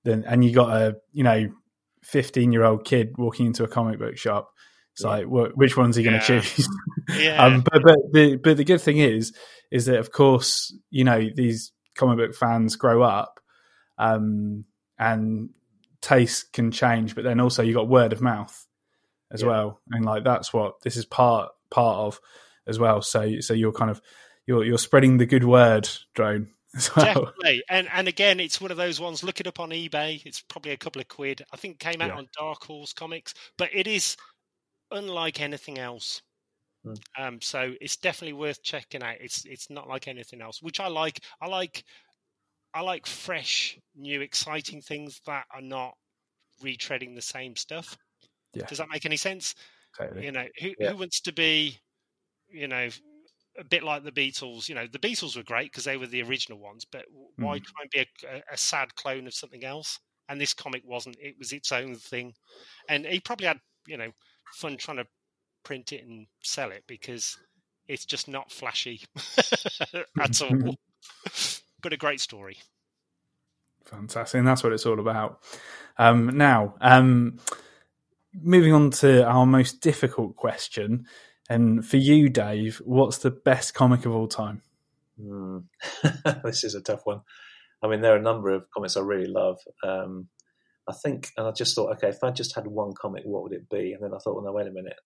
[0.09, 1.49] and you got a you know
[2.05, 4.51] 15 year old kid walking into a comic book shop
[4.93, 5.11] it's yeah.
[5.11, 6.41] like which one's he going to yeah.
[6.41, 6.69] choose
[7.19, 7.45] yeah.
[7.45, 9.33] Um, but but the but the good thing is
[9.71, 13.41] is that of course you know these comic book fans grow up
[13.99, 14.65] um,
[14.99, 15.51] and
[16.01, 18.67] taste can change but then also you got word of mouth
[19.33, 19.49] as yeah.
[19.49, 22.21] well and like that's what this is part part of
[22.67, 24.01] as well so so you're kind of
[24.47, 26.49] you're you're spreading the good word drone
[26.97, 27.07] well.
[27.07, 29.23] Definitely, and and again, it's one of those ones.
[29.23, 30.25] Look it up on eBay.
[30.25, 31.43] It's probably a couple of quid.
[31.53, 32.17] I think came out yeah.
[32.17, 34.17] on Dark Horse Comics, but it is
[34.91, 36.23] unlike anything else.
[36.85, 36.95] Hmm.
[37.19, 39.17] Um, so it's definitely worth checking out.
[39.21, 41.21] It's it's not like anything else, which I like.
[41.41, 41.85] I like
[42.75, 45.95] I like fresh, new, exciting things that are not
[46.63, 47.97] retreading the same stuff.
[48.55, 48.67] Yeah.
[48.67, 49.55] Does that make any sense?
[49.97, 50.25] Totally.
[50.27, 50.91] You know, who yeah.
[50.91, 51.79] who wants to be,
[52.49, 52.89] you know,
[53.59, 54.69] a bit like the Beatles.
[54.69, 57.05] You know, the Beatles were great because they were the original ones, but
[57.37, 57.65] why mm.
[57.65, 59.99] try and be a, a, sad clone of something else?
[60.29, 61.17] And this comic wasn't.
[61.21, 62.35] It was its own thing,
[62.89, 64.11] and he probably had you know
[64.55, 65.07] fun trying to
[65.65, 67.37] print it and sell it because
[67.87, 69.03] it's just not flashy
[70.21, 70.77] at all.
[71.83, 72.59] but a great story.
[73.87, 75.41] Fantastic, and that's what it's all about.
[75.97, 77.39] Um, now, um,
[78.35, 81.07] moving on to our most difficult question.
[81.49, 84.63] And for you, Dave, what's the best comic of all time?
[85.21, 85.65] Mm.
[86.45, 87.23] this is a tough one.
[87.83, 89.59] I mean, there are a number of comics I really love.
[89.83, 90.29] Um,
[90.89, 93.53] I think, and I just thought, okay, if I just had one comic, what would
[93.53, 93.93] it be?
[93.93, 94.97] And then I thought, well, no, wait a minute.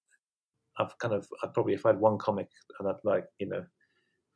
[0.79, 3.65] I've kind of, I'd probably, if I had one comic, and I'd like, you know,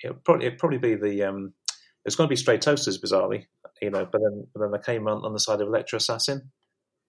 [0.02, 1.54] it'd probably, it'd probably be the, um,
[2.04, 3.44] it's going to be Stray Toasters, bizarrely,
[3.80, 6.50] you know, but then, but then I came on, on the side of Elektra Assassin.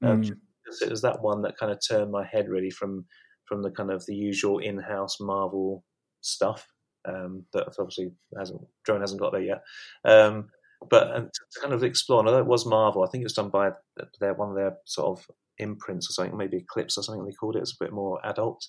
[0.04, 0.38] Um, mm.
[0.82, 3.06] It was that one that kind of turned my head really from
[3.48, 5.84] from the kind of the usual in-house Marvel
[6.22, 6.68] stuff
[7.08, 9.64] um, that obviously hasn't drone hasn't got there yet.
[10.06, 10.50] Um,
[10.90, 13.72] but to kind of explore, although it was Marvel, I think it was done by
[14.20, 15.26] their one of their sort of
[15.58, 17.62] imprints or something, maybe Eclipse or something they called it.
[17.62, 18.66] It's a bit more adult.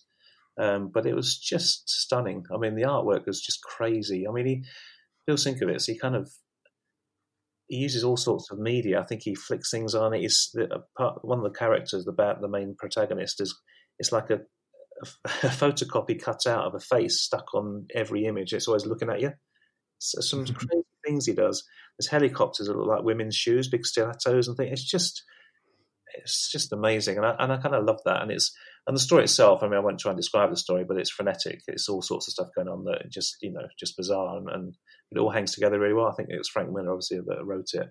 [0.61, 2.45] Um, but it was just stunning.
[2.53, 4.27] I mean, the artwork was just crazy.
[4.27, 4.65] I mean, he,
[5.27, 6.31] Bill Sienkiewicz, he kind of
[7.69, 9.01] he uses all sorts of media.
[9.01, 10.13] I think he flicks things on.
[10.13, 13.55] The, part, one of the characters, the the main protagonist, is
[13.99, 14.41] it's like a,
[15.25, 18.53] a, photocopy cut out of a face stuck on every image.
[18.53, 19.33] It's always looking at you.
[19.99, 20.55] So some mm-hmm.
[20.55, 21.65] crazy things he does.
[21.99, 24.73] There's helicopters that look like women's shoes, big stilettos, and things.
[24.73, 25.23] It's just
[26.15, 28.23] it's just amazing, and I, and I kind of love that.
[28.23, 28.55] And it's
[28.87, 29.63] and the story itself.
[29.63, 31.61] I mean, I won't try and describe the story, but it's frenetic.
[31.67, 34.75] It's all sorts of stuff going on that just you know just bizarre, and, and
[35.11, 36.07] it all hangs together really well.
[36.07, 37.89] I think it was Frank Miller, obviously, that wrote it,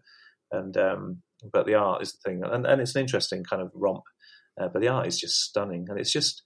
[0.51, 3.71] and um, but the art is the thing, and, and it's an interesting kind of
[3.73, 4.03] romp.
[4.59, 6.41] Uh, but the art is just stunning, and it's just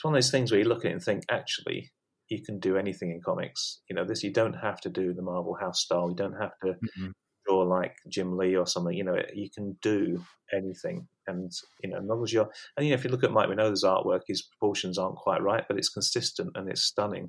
[0.00, 1.92] it's one of those things where you look at it and think, actually,
[2.30, 3.82] you can do anything in comics.
[3.90, 6.08] You know, this you don't have to do the Marvel House style.
[6.08, 7.10] You don't have to mm-hmm.
[7.46, 8.96] draw like Jim Lee or something.
[8.96, 10.24] You know, you can do
[10.54, 12.48] anything, and you know, as long as you're
[12.78, 15.64] and you know, if you look at Mike Mignola's artwork, his proportions aren't quite right,
[15.68, 17.28] but it's consistent and it's stunning.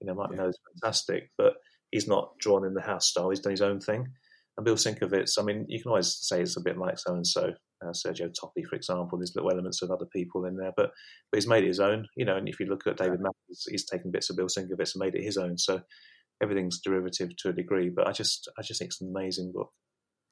[0.00, 0.50] You know, Mike yeah.
[0.80, 1.56] Fantastic, but
[1.90, 3.28] he's not drawn in the house style.
[3.28, 4.06] He's done his own thing.
[4.56, 7.26] And Bill Sienkiewicz, I mean, you can always say it's a bit like so and
[7.26, 7.52] so.
[7.82, 10.90] Uh, Sergio Toppi, for example, there's little elements of other people in there, but
[11.30, 12.08] but he's made it his own.
[12.16, 14.94] You know, and if you look at David Mathers, he's taken bits of Bill Sienkiewicz
[14.94, 15.58] and made it his own.
[15.58, 15.82] So
[16.42, 17.90] everything's derivative to a degree.
[17.90, 19.70] But I just I just think it's an amazing book.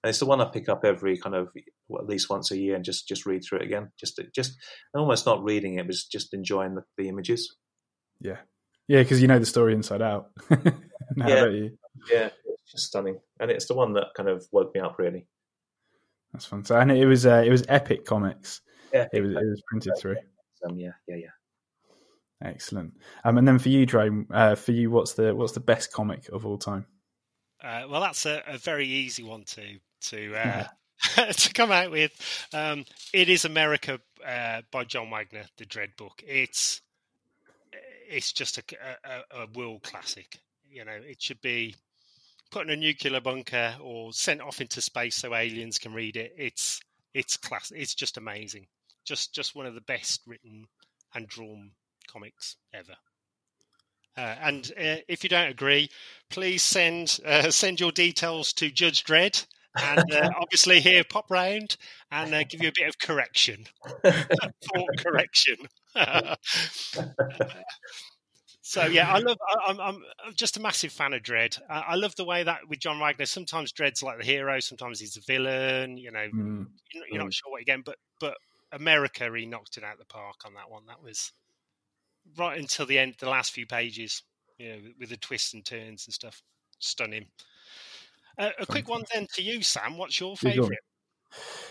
[0.03, 1.49] And it's the one I pick up every kind of
[1.89, 3.91] well, at least once a year and just just read through it again.
[3.99, 4.57] Just just
[4.95, 7.57] almost not reading it, but just enjoying the, the images.
[8.21, 8.39] Yeah,
[8.89, 10.31] yeah, because you know the story inside out.
[10.51, 11.47] yeah,
[12.11, 15.27] yeah, it's just stunning, and it's the one that kind of woke me up really.
[16.37, 16.67] That's fun.
[16.67, 18.61] So, and it was uh, it was Epic Comics.
[18.93, 20.17] Yeah, it was it was printed through.
[20.67, 22.47] Um, yeah, yeah, yeah.
[22.47, 22.93] Excellent.
[23.25, 26.29] Um, and then for you, Drone, uh, for you, what's the what's the best comic
[26.29, 26.85] of all time?
[27.65, 29.63] Uh, well, that's a, a, very easy one to
[30.11, 30.65] to uh,
[31.33, 32.13] to come out with.
[32.53, 32.85] Um,
[33.15, 36.23] it is America uh, by John Wagner, the Dredd book.
[36.27, 36.83] It's
[38.11, 38.63] it's just a,
[39.05, 40.39] a, a world classic.
[40.71, 41.77] You know, it should be
[42.51, 46.33] put in a nuclear bunker or sent off into space so aliens can read it.
[46.37, 46.81] It's
[47.15, 47.73] it's class.
[47.75, 48.67] It's just amazing.
[49.05, 50.67] Just just one of the best written
[51.15, 51.71] and drawn
[52.11, 52.97] comics ever.
[54.17, 55.91] Uh, and uh, if you don't agree,
[56.31, 61.77] please send uh, send your details to Judge Dredd, and uh, obviously here pop round
[62.11, 63.67] and uh, give you a bit of correction,
[64.03, 65.57] thought correction.
[68.69, 69.39] So yeah, I love.
[69.49, 71.57] I, am I'm, I'm just a massive fan of Dredd.
[71.71, 74.99] I, I, love the way that with John Wagner, sometimes Dredd's like the hero, sometimes
[74.99, 75.97] he's the villain.
[75.97, 76.67] You know, mm.
[76.93, 77.35] you're, you're, not mm.
[77.35, 78.37] sure what again, but but
[78.73, 80.83] America, he knocked it out of the park on that one.
[80.89, 81.31] That was
[82.37, 84.25] right until the end, the last few pages.
[84.59, 86.43] You know, with the twists and turns and stuff,
[86.81, 87.27] stunning.
[88.37, 89.97] Uh, a quick one then to you, Sam.
[89.97, 90.81] What's your favourite?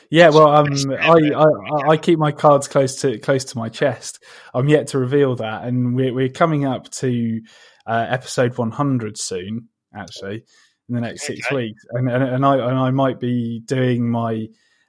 [0.10, 4.24] Yeah, well, um, I, I, I keep my cards close to close to my chest.
[4.53, 7.41] I'm yet to reveal that, and we're we're coming up to
[7.88, 10.43] uh, episode 100 soon, actually,
[10.89, 11.36] in the next okay.
[11.36, 14.47] six weeks, and, and and I and I might be doing my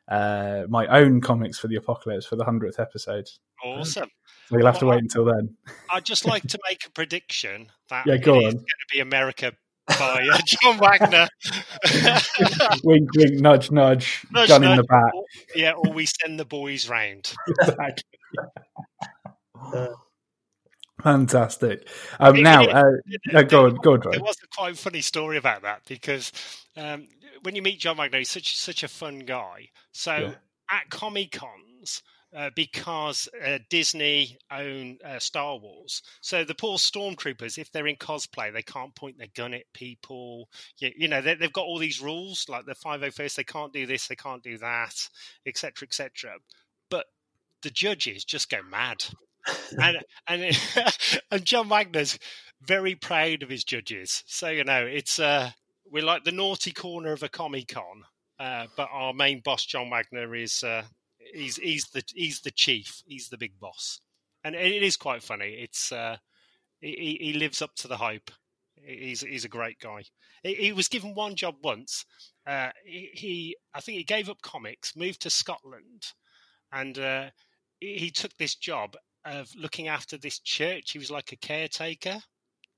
[0.09, 3.27] uh, my own comics for the apocalypse for the hundredth episode.
[3.65, 4.11] Awesome.
[4.49, 5.57] So you'll have well, to wait until then.
[5.91, 8.43] I'd just like to make a prediction that yeah, go on.
[8.43, 9.53] going to be America
[9.87, 11.29] by uh, John Wagner.
[12.85, 15.15] wink, wink, nudge, nudge, nudge gun nudge, in the back.
[15.15, 15.25] Or,
[15.55, 17.33] yeah, or we send the boys round.
[17.49, 18.03] Exactly.
[21.03, 21.89] Fantastic.
[22.21, 22.83] Um, now, uh,
[23.35, 24.01] uh, go on, go on.
[24.11, 26.33] There was a quite funny story about that because
[26.77, 27.07] um,
[27.43, 29.69] when you meet John Wagner, he's such such a fun guy.
[29.93, 30.35] So yeah.
[30.71, 32.03] at Comic Cons,
[32.37, 36.03] uh, because uh, Disney own uh, Star Wars.
[36.21, 40.51] So the poor stormtroopers, if they're in cosplay, they can't point their gun at people.
[40.79, 43.87] You, you know, they, have got all these rules, like the 501st, they can't do
[43.87, 45.09] this, they can't do that,
[45.47, 46.33] etc., etc.
[46.91, 47.07] But
[47.63, 49.03] the judges just go mad.
[49.81, 50.59] and and
[51.31, 52.19] and John Wagner's
[52.61, 54.25] very proud of his judges.
[54.27, 55.53] So you know, it's uh,
[55.91, 58.03] we're like the naughty corner of a comic con,
[58.39, 60.83] uh, but our main boss John Wagner is uh,
[61.35, 63.03] he's he's the he's the chief.
[63.07, 64.01] He's the big boss,
[64.45, 65.57] and it is quite funny.
[65.61, 66.17] It's uh,
[66.81, 68.31] he he lives up to the hype.
[68.75, 70.03] He's he's a great guy.
[70.43, 72.05] He, he was given one job once.
[72.47, 76.13] Uh, he, he, I think he gave up comics, moved to Scotland,
[76.73, 77.31] and uh,
[77.81, 80.93] he, he took this job of looking after this church.
[80.93, 82.21] He was like a caretaker.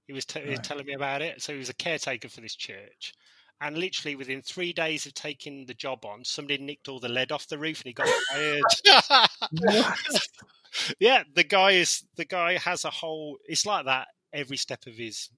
[0.06, 0.46] He was, t- right.
[0.46, 1.42] he was telling me about it.
[1.42, 3.12] So he was a caretaker for this church,
[3.60, 7.32] and literally within three days of taking the job on, somebody nicked all the lead
[7.32, 8.62] off the roof and he got fired.
[11.00, 13.38] yeah, the guy is the guy has a whole.
[13.46, 15.30] It's like that every step of his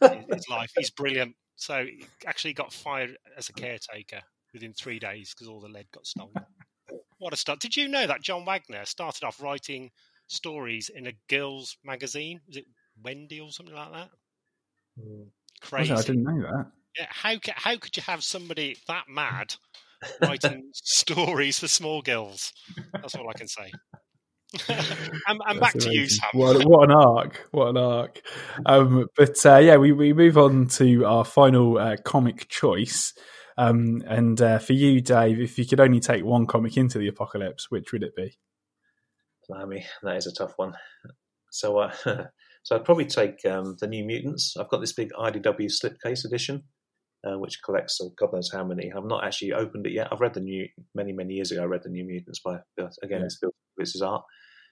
[0.00, 0.72] his life.
[0.76, 1.36] He's brilliant.
[1.56, 4.20] So he actually got fired as a caretaker
[4.52, 6.32] within three days because all the lead got stolen.
[7.18, 7.60] What a start!
[7.60, 9.90] Did you know that John Wagner started off writing
[10.26, 12.40] stories in a girls' magazine?
[12.46, 12.66] Was it
[13.02, 14.10] Wendy or something like that?
[15.00, 15.22] Hmm.
[15.60, 15.92] Crazy.
[15.92, 16.70] I didn't know that.
[16.98, 19.54] Yeah, how how could you have somebody that mad
[20.22, 22.52] writing stories for small girls?
[22.92, 23.72] That's all I can say.
[25.28, 26.30] and, and back to you, Sam.
[26.32, 27.46] What, what, an arc!
[27.50, 28.22] What an arc!
[28.64, 33.12] Um, but uh, yeah, we, we move on to our final uh, comic choice.
[33.58, 37.08] Um, and uh, for you, Dave, if you could only take one comic into the
[37.08, 38.38] apocalypse, which would it be?
[39.48, 40.74] Blimey, that is a tough one.
[41.50, 41.92] So, uh,
[42.62, 44.54] so I'd probably take um, the New Mutants.
[44.58, 46.62] I've got this big IDW slipcase edition,
[47.26, 48.92] uh, which collects uh, God knows how many.
[48.92, 50.08] I've not actually opened it yet.
[50.12, 51.62] I've read the new many many years ago.
[51.62, 52.58] I read the New Mutants by
[53.02, 53.20] again.
[53.20, 53.26] Yeah.
[53.26, 53.40] It's
[53.76, 54.22] this is art.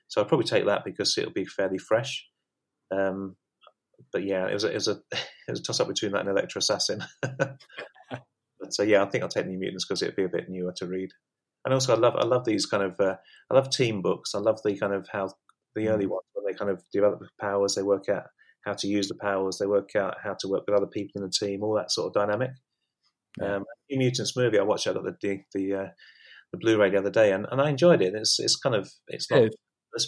[0.09, 2.27] So I'll probably take that because it'll be fairly fresh.
[2.95, 3.37] Um,
[4.13, 6.21] but yeah, it was a, it was a it was a toss up between that
[6.21, 7.03] and Elektra Assassin.
[7.23, 7.59] but
[8.71, 10.87] so yeah, I think I'll take New Mutants because it'll be a bit newer to
[10.87, 11.11] read.
[11.65, 13.17] And also, I love I love these kind of uh,
[13.51, 14.35] I love team books.
[14.35, 15.31] I love the kind of how
[15.75, 16.11] the early mm.
[16.11, 18.25] ones when they kind of develop the powers, they work out
[18.67, 21.23] how to use the powers, they work out how to work with other people in
[21.23, 22.51] the team, all that sort of dynamic.
[23.41, 25.89] Um, New Mutants movie, I watched out the the the, uh,
[26.53, 28.15] the Blu-ray the other day, and, and I enjoyed it.
[28.15, 29.49] It's it's kind of it's not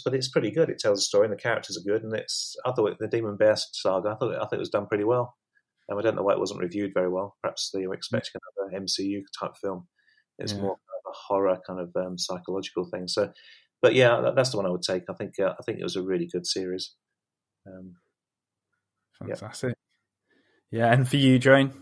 [0.05, 0.69] but it's pretty good.
[0.69, 2.03] It tells a story, and the characters are good.
[2.03, 4.11] And it's I thought the Demon Bear saga.
[4.11, 5.37] I thought I thought it was done pretty well.
[5.89, 7.37] And I don't know why it wasn't reviewed very well.
[7.43, 9.89] Perhaps they were expecting another MCU type film.
[10.39, 10.61] It's yeah.
[10.61, 13.09] more of a horror kind of um, psychological thing.
[13.09, 13.33] So,
[13.81, 15.05] but yeah, that, that's the one I would take.
[15.09, 16.95] I think uh, I think it was a really good series.
[17.67, 17.95] Um,
[19.21, 19.75] Fantastic.
[20.71, 20.87] Yeah.
[20.87, 21.73] yeah, and for you, Jane.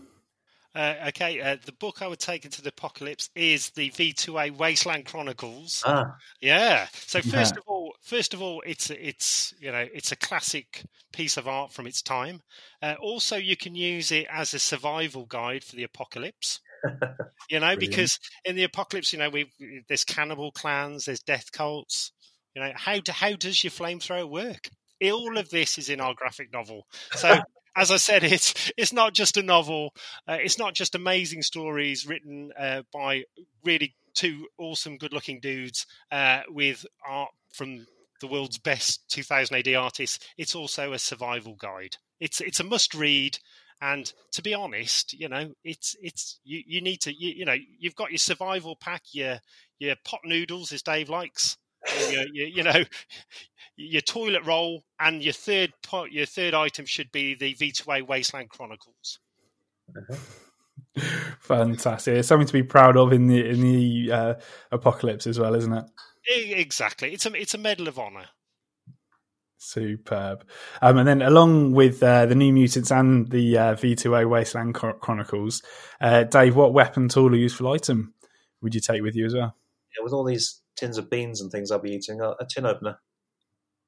[0.77, 5.05] Uh, okay, uh, the book I would take into the apocalypse is the V2A Wasteland
[5.05, 5.81] Chronicles.
[5.83, 6.15] Ah.
[6.39, 6.85] Yeah.
[6.93, 7.59] So first yeah.
[7.59, 11.71] of all, first of all, it's it's you know it's a classic piece of art
[11.71, 12.41] from its time.
[12.79, 16.59] Uh, also, you can use it as a survival guide for the apocalypse.
[17.49, 19.49] you know, because in the apocalypse, you know, we
[19.87, 22.11] there's cannibal clans, there's death cults.
[22.55, 24.69] You know, how do, how does your flamethrower work?
[25.01, 26.87] All of this is in our graphic novel.
[27.11, 27.35] So
[27.77, 29.93] as I said, it's it's not just a novel.
[30.27, 33.23] Uh, it's not just amazing stories written uh, by
[33.63, 37.85] really two awesome, good-looking dudes uh, with art from
[38.19, 40.27] the world's best 2000 AD artists.
[40.37, 41.97] It's also a survival guide.
[42.19, 43.37] It's it's a must-read.
[43.79, 47.55] And to be honest, you know, it's it's you, you need to you, you know
[47.79, 49.39] you've got your survival pack, your
[49.77, 51.57] your pot noodles as Dave likes,
[52.11, 52.83] your, your, you know
[53.77, 58.49] your toilet roll, and your third pot, your third item should be the V2A Wasteland
[58.49, 59.19] Chronicles.
[59.95, 60.17] Uh-huh.
[61.39, 62.15] Fantastic!
[62.15, 64.33] It's something to be proud of in the in the uh,
[64.71, 65.85] apocalypse as well, isn't it?
[66.27, 67.13] Exactly.
[67.13, 68.25] It's a it's a medal of honor.
[69.59, 70.45] Superb.
[70.81, 75.63] Um, and then, along with uh, the New Mutants and the uh, V2A Wasteland Chronicles,
[75.99, 78.13] uh, Dave, what weapon, tool, or useful item
[78.61, 79.55] would you take with you as well?
[79.97, 82.65] Yeah, with all these tins of beans and things I'll be eating, a, a tin
[82.65, 82.97] opener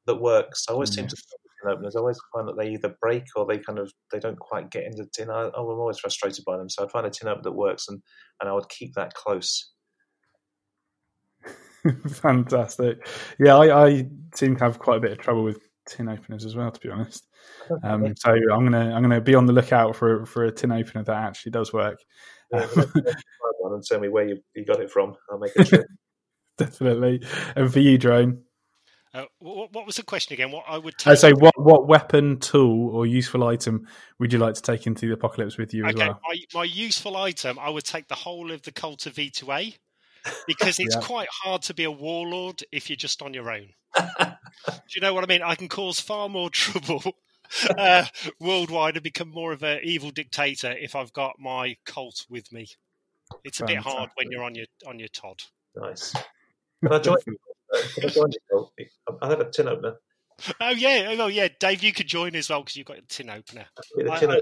[0.07, 0.65] that works.
[0.69, 0.95] I always mm.
[0.95, 1.95] seem to tin openers.
[1.95, 4.85] I always find that they either break or they kind of they don't quite get
[4.85, 5.29] into the tin.
[5.29, 6.69] I, I'm always frustrated by them.
[6.69, 8.01] So I'd find a tin opener that works, and
[8.41, 9.71] and I would keep that close.
[12.09, 13.07] Fantastic.
[13.39, 16.55] Yeah, I, I, seem to have quite a bit of trouble with tin openers as
[16.55, 17.25] well, to be honest.
[17.83, 21.03] Um, so I'm gonna I'm gonna be on the lookout for for a tin opener
[21.03, 21.99] that actually does work.
[22.51, 25.15] Yeah, and tell me where you, you got it from.
[25.31, 25.85] I'll make a trip.
[26.59, 27.23] Definitely.
[27.55, 28.43] And for you, Drone.
[29.11, 30.51] Uh, what, what, was the question again?
[30.51, 31.11] What I would take...
[31.11, 33.87] I say, what what weapon, tool, or useful item
[34.19, 36.19] would you like to take into the apocalypse with you okay, as well?
[36.27, 39.75] My, my useful item, I would take the whole of the cult of V2A
[40.47, 41.01] because it's yeah.
[41.01, 43.69] quite hard to be a warlord if you're just on your own.
[43.97, 45.41] Do you know what I mean?
[45.41, 47.15] I can cause far more trouble
[47.77, 48.05] uh,
[48.39, 52.67] worldwide and become more of an evil dictator if I've got my cult with me.
[53.43, 53.83] It's a Fantastic.
[53.85, 55.41] bit hard when you're on your on your Todd.
[55.75, 56.13] Nice.
[56.81, 57.37] Can I join you?
[57.73, 58.85] Oh, Can I join you?
[59.21, 59.95] I have a tin opener.
[60.61, 63.29] Oh yeah, oh yeah, Dave, you could join as well because you've got a tin
[63.29, 63.65] opener.
[63.97, 64.39] tin I, opener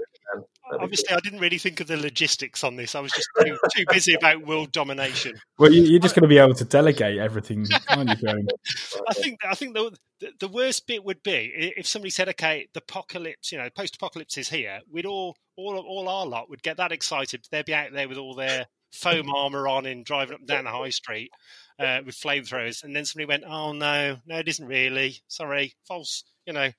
[0.72, 2.94] obviously, I didn't really think of the logistics on this.
[2.94, 5.40] I was just too, too busy about world domination.
[5.58, 8.28] Well, you're just going to be able to delegate everything, aren't you,
[9.08, 9.96] I think I think the,
[10.40, 14.48] the worst bit would be if somebody said, "Okay, the apocalypse, you know, post-apocalypse is
[14.48, 17.46] here." We'd all, all, all our lot would get that excited.
[17.50, 20.64] They'd be out there with all their foam armor on and driving up and down
[20.64, 21.30] the high street
[21.78, 25.18] uh, with flamethrowers, and then somebody went, "Oh no, no, it isn't really.
[25.28, 26.70] Sorry, false." You know,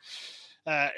[0.65, 0.89] uh,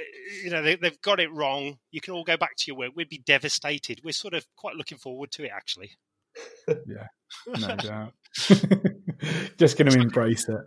[0.43, 1.77] you know, they, have got it wrong.
[1.91, 2.91] You can all go back to your work.
[2.95, 4.01] We'd be devastated.
[4.03, 5.91] We're sort of quite looking forward to it, actually.
[6.67, 7.07] yeah,
[7.47, 8.13] no doubt.
[9.57, 10.61] just going to embrace it.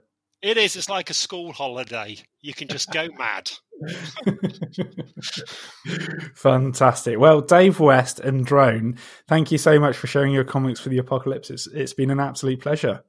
[0.44, 0.76] It is.
[0.76, 2.18] It's like a school holiday.
[2.42, 3.50] You can just go mad.
[6.36, 7.18] Fantastic.
[7.18, 10.98] Well, Dave West and Drone, thank you so much for sharing your comics for the
[10.98, 11.48] apocalypse.
[11.48, 13.02] It's, it's been an absolute pleasure.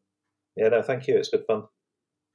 [0.56, 1.18] Yeah, no, thank you.
[1.18, 1.64] It's good fun.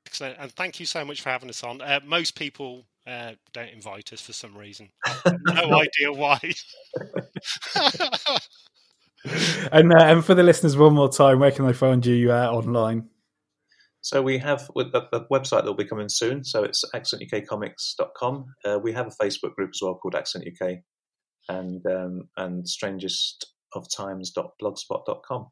[0.04, 0.36] Excellent.
[0.38, 1.80] And thank you so much for having us on.
[1.80, 4.90] Uh, most people uh, don't invite us for some reason.
[5.46, 6.38] no idea why.
[9.72, 12.50] and uh, and for the listeners, one more time, where can they find you uh,
[12.50, 13.08] online?
[14.02, 16.42] So we have with the, the, website that will be coming soon.
[16.42, 18.46] So it's accentukcomics.com.
[18.64, 20.78] Uh, we have a Facebook group as well called Accent UK,
[21.48, 25.48] and um, and strangestoftimes.blogspot.com.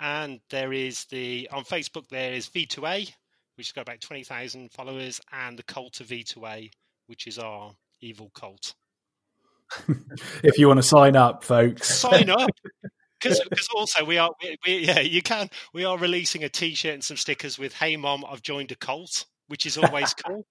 [0.00, 3.12] And there is the on Facebook there is V2A,
[3.56, 6.70] which has got about twenty thousand followers, and the cult of V2A,
[7.06, 8.74] which is our evil cult.
[10.42, 12.50] if you want to sign up, folks, sign up.
[13.24, 17.04] Because also we are we, we, yeah you can we are releasing a T-shirt and
[17.04, 20.46] some stickers with "Hey Mom, I've joined a cult," which is always cool,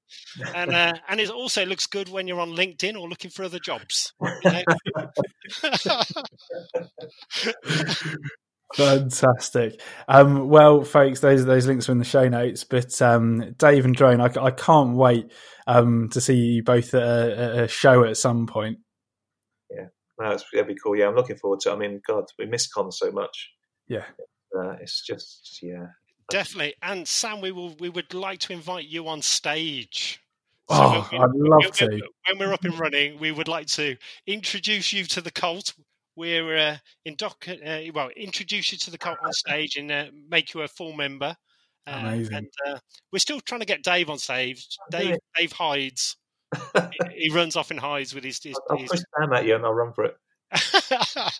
[0.54, 3.60] and uh, and it also looks good when you're on LinkedIn or looking for other
[3.60, 4.14] jobs.
[4.22, 4.64] You know?
[8.76, 9.80] Fantastic.
[10.08, 12.64] Um, well, folks, those those links are in the show notes.
[12.64, 15.32] But um, Dave and Drone, I, I can't wait
[15.68, 18.80] um, to see you both at a, a, show at some point.
[20.20, 20.96] Yeah, no, it's, it'd be cool.
[20.96, 21.72] Yeah, I'm looking forward to.
[21.72, 21.74] it.
[21.74, 23.52] I mean, God, we miss con so much.
[23.88, 24.06] Yeah,
[24.58, 25.88] uh, it's just yeah,
[26.30, 26.76] definitely.
[26.82, 30.20] And Sam, we will we would like to invite you on stage.
[30.70, 32.02] So oh, we, I'd love to.
[32.28, 35.74] When we're up and running, we would like to introduce you to the cult
[36.16, 40.06] we're uh, in doc, uh, well, introduce you to the cult on stage and uh,
[40.30, 41.36] make you a full member.
[41.88, 42.36] Uh, Amazing.
[42.36, 42.80] And uh,
[43.12, 44.78] we're still trying to get Dave on stage.
[44.92, 46.18] Dave, Dave hides.
[46.76, 48.42] He, he, runs off and hides with his.
[48.42, 48.90] his I'll, his...
[48.90, 50.18] push down at you and I'll run for it.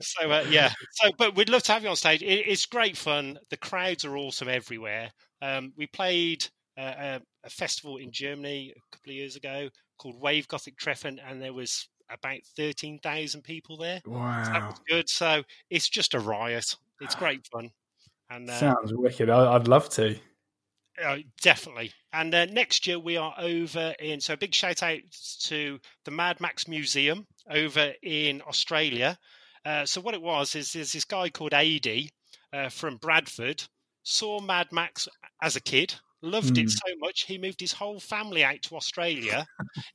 [0.00, 2.22] so uh, yeah, so but we'd love to have you on stage.
[2.22, 3.38] It, it's great fun.
[3.50, 5.10] The crowds are awesome everywhere.
[5.42, 6.46] Um, we played
[6.78, 9.68] a, a, festival in Germany a couple of years ago
[9.98, 14.00] called Wave Gotik Treffen, and there was about 13,000 people there.
[14.06, 14.42] Wow.
[14.44, 15.08] So that was good.
[15.08, 16.76] So it's just a riot.
[17.00, 17.70] It's great fun.
[18.30, 19.30] And uh, Sounds wicked.
[19.30, 20.16] I'd love to.
[21.02, 21.92] Uh, definitely.
[22.12, 24.20] And uh, next year we are over in.
[24.20, 24.98] So a big shout out
[25.44, 29.18] to the Mad Max Museum over in Australia.
[29.64, 32.10] Uh, so what it was is there's this guy called Adi
[32.52, 33.62] uh, from Bradford
[34.02, 35.08] saw Mad Max
[35.42, 36.64] as a kid loved mm.
[36.64, 39.46] it so much he moved his whole family out to Australia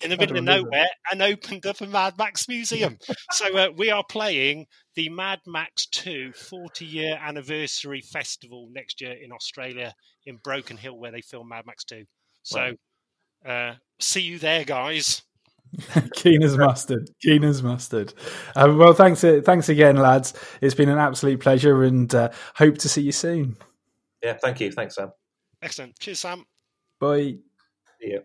[0.02, 2.98] in the middle of nowhere and opened up a Mad Max museum.
[3.32, 4.66] so uh, we are playing
[4.96, 9.94] the Mad Max 2 40 year anniversary festival next year in Australia
[10.26, 12.04] in Broken Hill where they filmed Mad Max 2.
[12.44, 12.74] So
[13.46, 15.22] uh, see you there, guys.
[16.16, 17.10] Keen as mustard.
[17.22, 18.14] Keen as mustard.
[18.56, 19.24] Um, well, thanks.
[19.24, 20.34] Uh, thanks again, lads.
[20.62, 23.58] It's been an absolute pleasure, and uh, hope to see you soon.
[24.24, 24.72] Yeah, thank you.
[24.72, 25.12] Thanks, Sam.
[25.62, 25.98] Excellent.
[26.00, 26.46] Cheers, Sam.
[27.00, 27.38] Bye.
[28.00, 28.20] Yeah.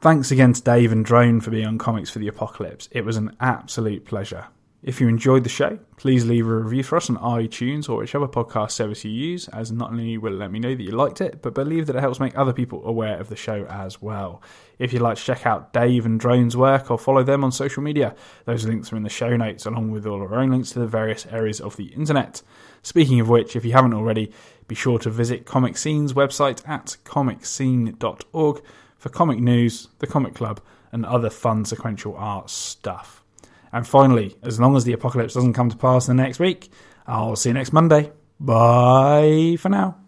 [0.00, 2.88] Thanks again to Dave and Drone for being on Comics for the Apocalypse.
[2.92, 4.46] It was an absolute pleasure.
[4.82, 8.28] If you enjoyed the show, please leave a review for us on iTunes or whichever
[8.28, 11.20] podcast service you use, as not only will it let me know that you liked
[11.20, 14.42] it, but believe that it helps make other people aware of the show as well.
[14.78, 17.82] If you'd like to check out Dave and Drone's work or follow them on social
[17.82, 18.14] media,
[18.44, 20.78] those links are in the show notes, along with all of our own links to
[20.78, 22.42] the various areas of the internet.
[22.82, 24.30] Speaking of which, if you haven't already,
[24.68, 28.62] be sure to visit ComicScene's website at comicscene.org
[28.98, 30.60] for comic news, the comic club,
[30.92, 33.22] and other fun sequential art stuff.
[33.72, 36.70] And finally, as long as the apocalypse doesn't come to pass in the next week,
[37.06, 38.12] I'll see you next Monday.
[38.40, 40.05] Bye for now.